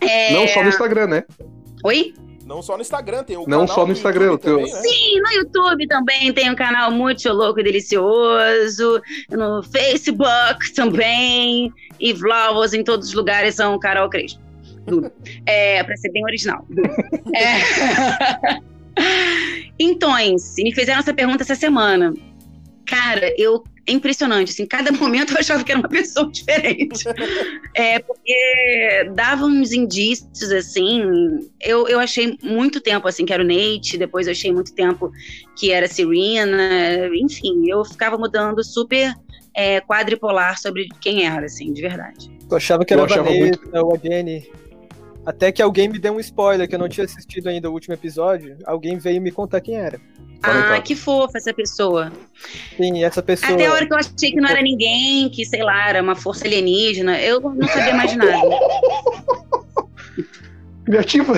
[0.00, 0.32] é...
[0.34, 1.24] Não só no Instagram, né?
[1.84, 2.14] Oi?
[2.44, 4.56] Não só no Instagram, tem o Não só no Instagram, teu...
[4.58, 4.80] também, né?
[4.80, 9.00] Sim, no YouTube também tem um canal muito louco e delicioso.
[9.30, 11.72] No Facebook também.
[12.00, 14.40] E vlogs em todos os lugares são Carol Crespo.
[15.46, 16.66] É, pra ser bem original.
[17.34, 18.72] É.
[19.78, 20.12] Então,
[20.58, 22.12] me fizeram essa pergunta essa semana.
[22.92, 27.04] Cara, eu é impressionante, assim, cada momento eu achava que era uma pessoa diferente.
[27.74, 31.00] é, porque dava uns indícios, assim,
[31.58, 35.10] eu, eu achei muito tempo, assim, que era o Nate, depois eu achei muito tempo
[35.58, 39.14] que era a Serena, enfim, eu ficava mudando super
[39.56, 42.30] é, quadripolar sobre quem era, assim, de verdade.
[42.50, 43.70] Eu achava que era eu a Vanessa, muito...
[43.74, 44.50] ou a Jenny.
[45.24, 47.94] Até que alguém me deu um spoiler, que eu não tinha assistido ainda o último
[47.94, 50.00] episódio, alguém veio me contar quem era.
[50.42, 52.12] Ah, que fofa essa pessoa.
[52.76, 53.52] Sim, essa pessoa.
[53.52, 56.16] Até a hora que eu achei que não era ninguém, que, sei lá, era uma
[56.16, 58.32] força alienígena, eu não sabia mais nada.
[60.84, 61.34] Criativa.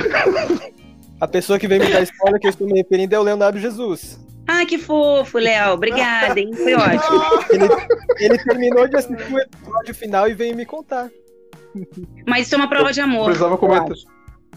[1.20, 3.58] A pessoa que veio me dar spoiler que eu estou me referindo é o Leonardo
[3.58, 4.18] Jesus.
[4.46, 5.74] Ah, que fofo, Léo.
[5.74, 6.50] Obrigada, hein?
[6.54, 7.22] Foi ótimo.
[7.50, 7.68] Ele,
[8.20, 11.10] ele terminou de assistir o episódio final e veio me contar.
[12.26, 13.26] Mas isso é uma prova eu de amor.
[13.26, 13.96] Precisava comentar.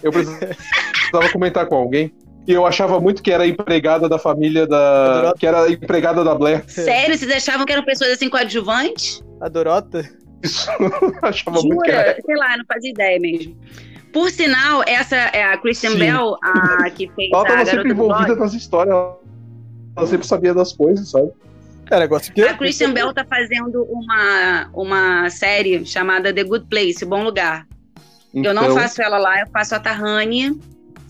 [0.01, 2.13] Eu precisava comentar com alguém.
[2.47, 5.34] E eu achava muito que era empregada da família da.
[5.38, 6.63] Que era empregada da Blair.
[6.68, 7.18] Sério?
[7.18, 9.22] Vocês achavam que eram pessoas assim coadjuvantes?
[9.41, 10.09] A Dorota?
[10.41, 10.70] Isso.
[11.22, 11.68] achava Jura?
[11.68, 12.15] muito que era.
[12.26, 13.57] Sei lá, não fazia ideia mesmo.
[14.13, 15.99] Por sinal, essa é a Christian Sim.
[15.99, 18.95] Bell, a que fez ela a tava sempre envolvida nas histórias.
[18.95, 21.32] Ela sempre sabia das coisas, sabe?
[21.90, 22.42] É, negócio que...
[22.42, 27.68] A Christian Bell tá fazendo uma, uma série chamada The Good Place, o Bom Lugar.
[28.34, 28.52] Então...
[28.52, 30.60] Eu não então- faço ela lá, eu faço a Tahani,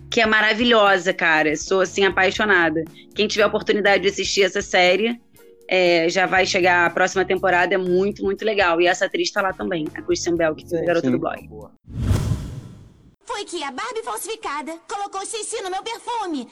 [0.10, 1.56] que é maravilhosa, cara.
[1.56, 2.84] Sou, assim, apaixonada.
[3.16, 5.20] Quem tiver a oportunidade de assistir essa série,
[5.68, 8.80] é, já vai chegar a próxima temporada, é muito, muito legal.
[8.80, 11.50] E essa atriz tá lá também, a Christian Bell, que é garota do blog.
[13.26, 16.48] Foi que a Barbie falsificada colocou xixi no meu perfume.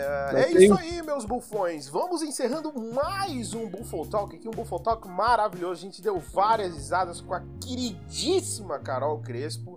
[0.00, 1.88] É, é isso aí, meus bufões.
[1.88, 5.80] Vamos encerrando mais um Buffon Talk aqui, um Buffon Talk maravilhoso.
[5.80, 9.76] A gente deu várias risadas com a queridíssima Carol Crespo,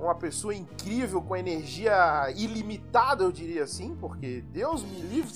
[0.00, 5.34] uma pessoa incrível com energia ilimitada, eu diria assim, porque Deus me livre.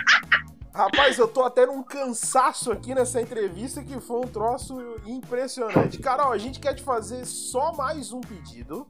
[0.72, 5.98] Rapaz, eu tô até num cansaço aqui nessa entrevista que foi um troço impressionante.
[5.98, 8.88] Carol, a gente quer te fazer só mais um pedido.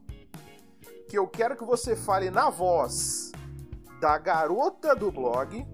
[1.09, 3.29] Que eu quero que você fale na voz
[3.99, 5.65] da garota do blog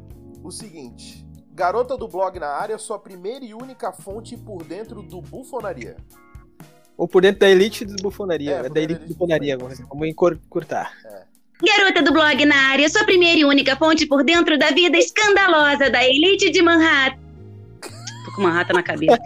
[0.43, 5.21] o seguinte: Garota do blog na área, sua primeira e única fonte por dentro do
[5.21, 5.95] bufonaria.
[6.97, 8.61] Ou por dentro da elite do bufonaria.
[8.61, 10.93] É, é da elite do bufonaria, vamos encurtar.
[11.05, 11.23] É.
[11.65, 15.89] Garota do blog na área, sua primeira e única fonte por dentro da vida escandalosa
[15.89, 17.24] da elite de Manhattan
[18.36, 19.18] com uma rata na cabeça.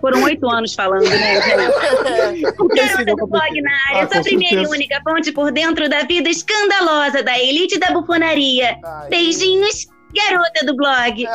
[0.00, 1.40] Foram oito anos falando, né?
[1.40, 6.28] Garota do blog na área, ah, sua primeira e única fonte por dentro da vida
[6.28, 8.76] escandalosa da elite da bufonaria.
[8.84, 9.08] Ai.
[9.08, 11.26] Beijinhos garota do blog.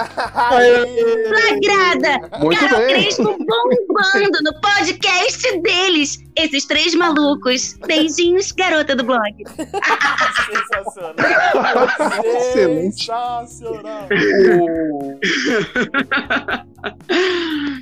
[1.29, 2.39] Flagrada.
[2.39, 2.87] Muito Carol bem.
[2.87, 6.19] Crespo bombando no podcast deles.
[6.37, 7.75] Esses três malucos.
[7.85, 9.33] Beijinhos, garota do blog.
[10.45, 11.15] Sensacional.
[12.25, 13.05] Excelente.
[13.05, 14.07] Sensacional.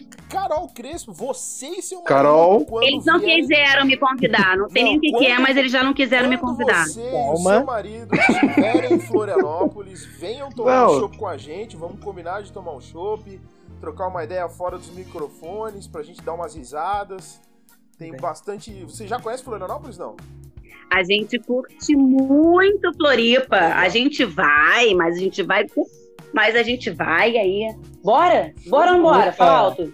[0.34, 2.08] Carol Crespo, você e seu marido.
[2.10, 2.66] Carol.
[2.82, 4.58] Eles não vierem- quiseram me convidar.
[4.58, 6.86] Não sei Não, nem o que, que é, mas eles já não quiseram me convidar.
[6.86, 7.50] você e o Calma.
[7.58, 10.96] seu marido estiverem em Florianópolis, venham tomar Não.
[10.96, 13.40] um chopp com a gente, vamos combinar de tomar um chopp,
[13.80, 17.40] trocar uma ideia fora dos microfones, pra gente dar umas risadas.
[17.98, 18.20] Tem Bem.
[18.20, 18.72] bastante.
[18.86, 20.16] Você já conhece Florianópolis, não?
[20.92, 23.56] A gente curte muito Floripa.
[23.58, 25.66] A gente vai, mas a gente vai.
[26.34, 27.76] Mas a gente vai aí.
[28.04, 28.54] Bora?
[28.68, 29.32] Bora ou não bora?
[29.32, 29.94] Fala alto.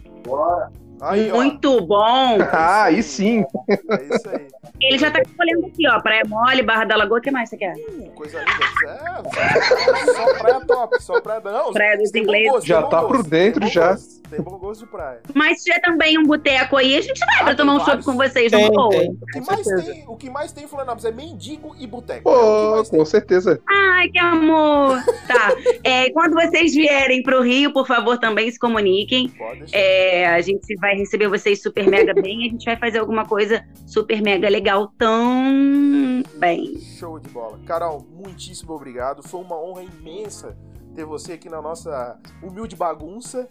[1.01, 1.35] Aí, ó.
[1.35, 2.37] Muito bom.
[2.51, 3.45] Ah, aí sim.
[3.67, 4.47] É isso aí.
[4.81, 5.99] Ele já tá escolhendo aqui, ó.
[6.01, 7.19] Praia Mole, Barra da Lagoa.
[7.19, 7.73] O que mais você quer?
[7.75, 8.53] Uh, coisa linda.
[8.85, 11.41] É, só praia top, só praia.
[11.43, 12.63] Não, Praia dos ingleses.
[12.65, 13.91] Já tá por dentro, já.
[13.91, 15.21] gosto, Tem bom gosto de praia.
[15.33, 17.85] Mas se tiver também um boteco aí, a gente vai Ah, pra tem tomar um
[17.85, 18.89] chopp com vocês, Tem, não boa.
[18.89, 19.09] tem.
[19.11, 22.29] O que, mais tem, o que mais tem em Florianópolis é mendigo e boteco.
[22.29, 22.99] É Pô, tem.
[22.99, 23.61] com certeza.
[23.67, 24.97] Ai, que amor.
[25.27, 25.49] Tá.
[25.83, 29.29] É, quando vocês vierem pro Rio, por favor, também se comuniquem.
[29.29, 29.77] Pode deixar.
[29.77, 32.45] É, a gente vai receber vocês super mega bem.
[32.47, 36.79] A gente vai fazer alguma coisa super mega legal tão bem.
[36.79, 37.59] Show de bola.
[37.65, 39.21] Carol, muitíssimo obrigado.
[39.27, 40.57] Foi uma honra imensa
[40.95, 43.47] ter você aqui na nossa humilde bagunça.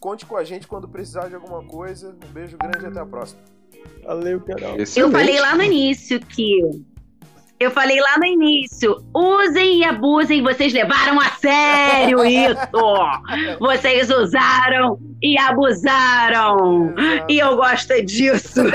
[0.00, 2.16] Conte com a gente quando precisar de alguma coisa.
[2.28, 3.40] Um beijo grande e até a próxima.
[4.04, 4.76] Valeu, Carol.
[4.96, 6.60] Eu falei lá no início que.
[7.58, 13.58] Eu falei lá no início, usem e abusem, vocês levaram a sério isso!
[13.58, 16.94] Vocês usaram e abusaram!
[17.26, 18.60] E eu gosto disso!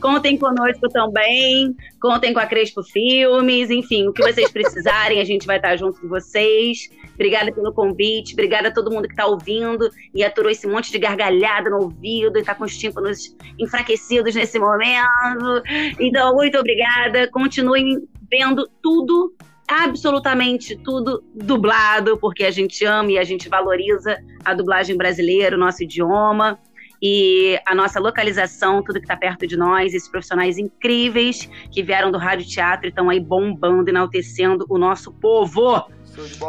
[0.00, 5.46] contem conosco também, contem com a Crespo Filmes, enfim, o que vocês precisarem, a gente
[5.46, 6.90] vai estar junto com vocês.
[7.14, 10.98] Obrigada pelo convite, obrigada a todo mundo que está ouvindo e aturou esse monte de
[10.98, 15.62] gargalhada no ouvido e está com os tímpanos enfraquecidos nesse momento.
[15.98, 17.26] Então, muito obrigada.
[17.30, 19.34] Continuem vendo tudo,
[19.66, 25.58] absolutamente tudo dublado, porque a gente ama e a gente valoriza a dublagem brasileira, o
[25.58, 26.58] nosso idioma
[27.06, 32.10] e a nossa localização, tudo que está perto de nós, esses profissionais incríveis que vieram
[32.10, 35.84] do rádio teatro e estão aí bombando, enaltecendo o nosso povo.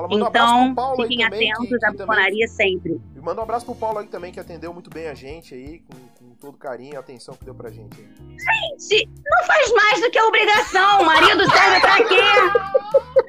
[0.09, 3.01] Um Então, aí fiquem atentos que- que à bufonaria sempre.
[3.15, 5.79] E manda um abraço pro Paulo aí também, que atendeu muito bem a gente aí,
[5.79, 8.07] com, com todo carinho e atenção que deu pra gente aí.
[8.29, 11.01] Gente, não faz mais do que a obrigação.
[11.01, 12.15] O marido serve pra quê?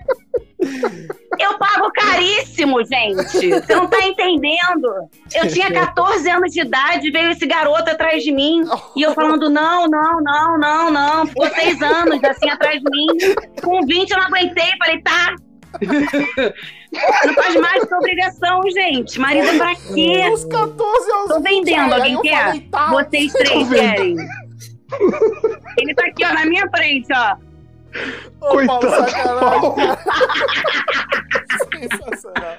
[1.38, 3.50] Eu pago caríssimo, gente.
[3.50, 5.08] Você não tá entendendo.
[5.34, 8.62] Eu tinha 14 anos de idade, veio esse garoto atrás de mim.
[8.96, 11.26] E eu falando, não, não, não, não, não.
[11.26, 13.06] Ficou seis anos assim atrás de mim.
[13.62, 14.70] Com 20 eu não aguentei.
[14.78, 15.34] Falei, tá.
[17.24, 19.20] Não faz mais que obrigação, gente.
[19.20, 20.30] Marido pra quê?
[20.32, 22.44] Os 14 aos Tô 20, vendendo, alguém eu quer?
[22.44, 22.86] falei, tá.
[22.90, 24.16] Vocês três querem.
[25.78, 27.36] Ele tá aqui, ó, na minha frente, ó.
[28.40, 29.10] Ô, Paulo, Coitado.
[29.10, 29.98] sacanagem, cara.
[31.76, 32.56] Sensacional.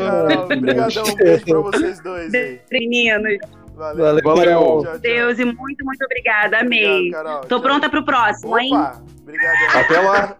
[0.00, 2.60] Ah, Obrigadão, um beijo pra vocês dois aí.
[2.70, 3.38] Meninos.
[3.74, 4.04] Valeu.
[4.04, 4.22] Valeu.
[4.24, 4.60] Valeu.
[4.60, 4.98] Tchau, tchau.
[5.00, 6.60] Deus, e muito, muito obrigada.
[6.60, 7.08] Amei.
[7.08, 7.40] Obrigado, Carol.
[7.42, 7.60] Tô Tchau.
[7.60, 8.72] pronta pro próximo, hein?
[8.72, 9.80] Opa, obrigadão.
[9.80, 10.36] Até lá.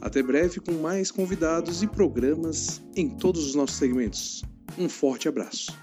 [0.04, 4.44] Até breve com mais convidados e programas em todos os nossos segmentos.
[4.78, 5.82] Um forte abraço.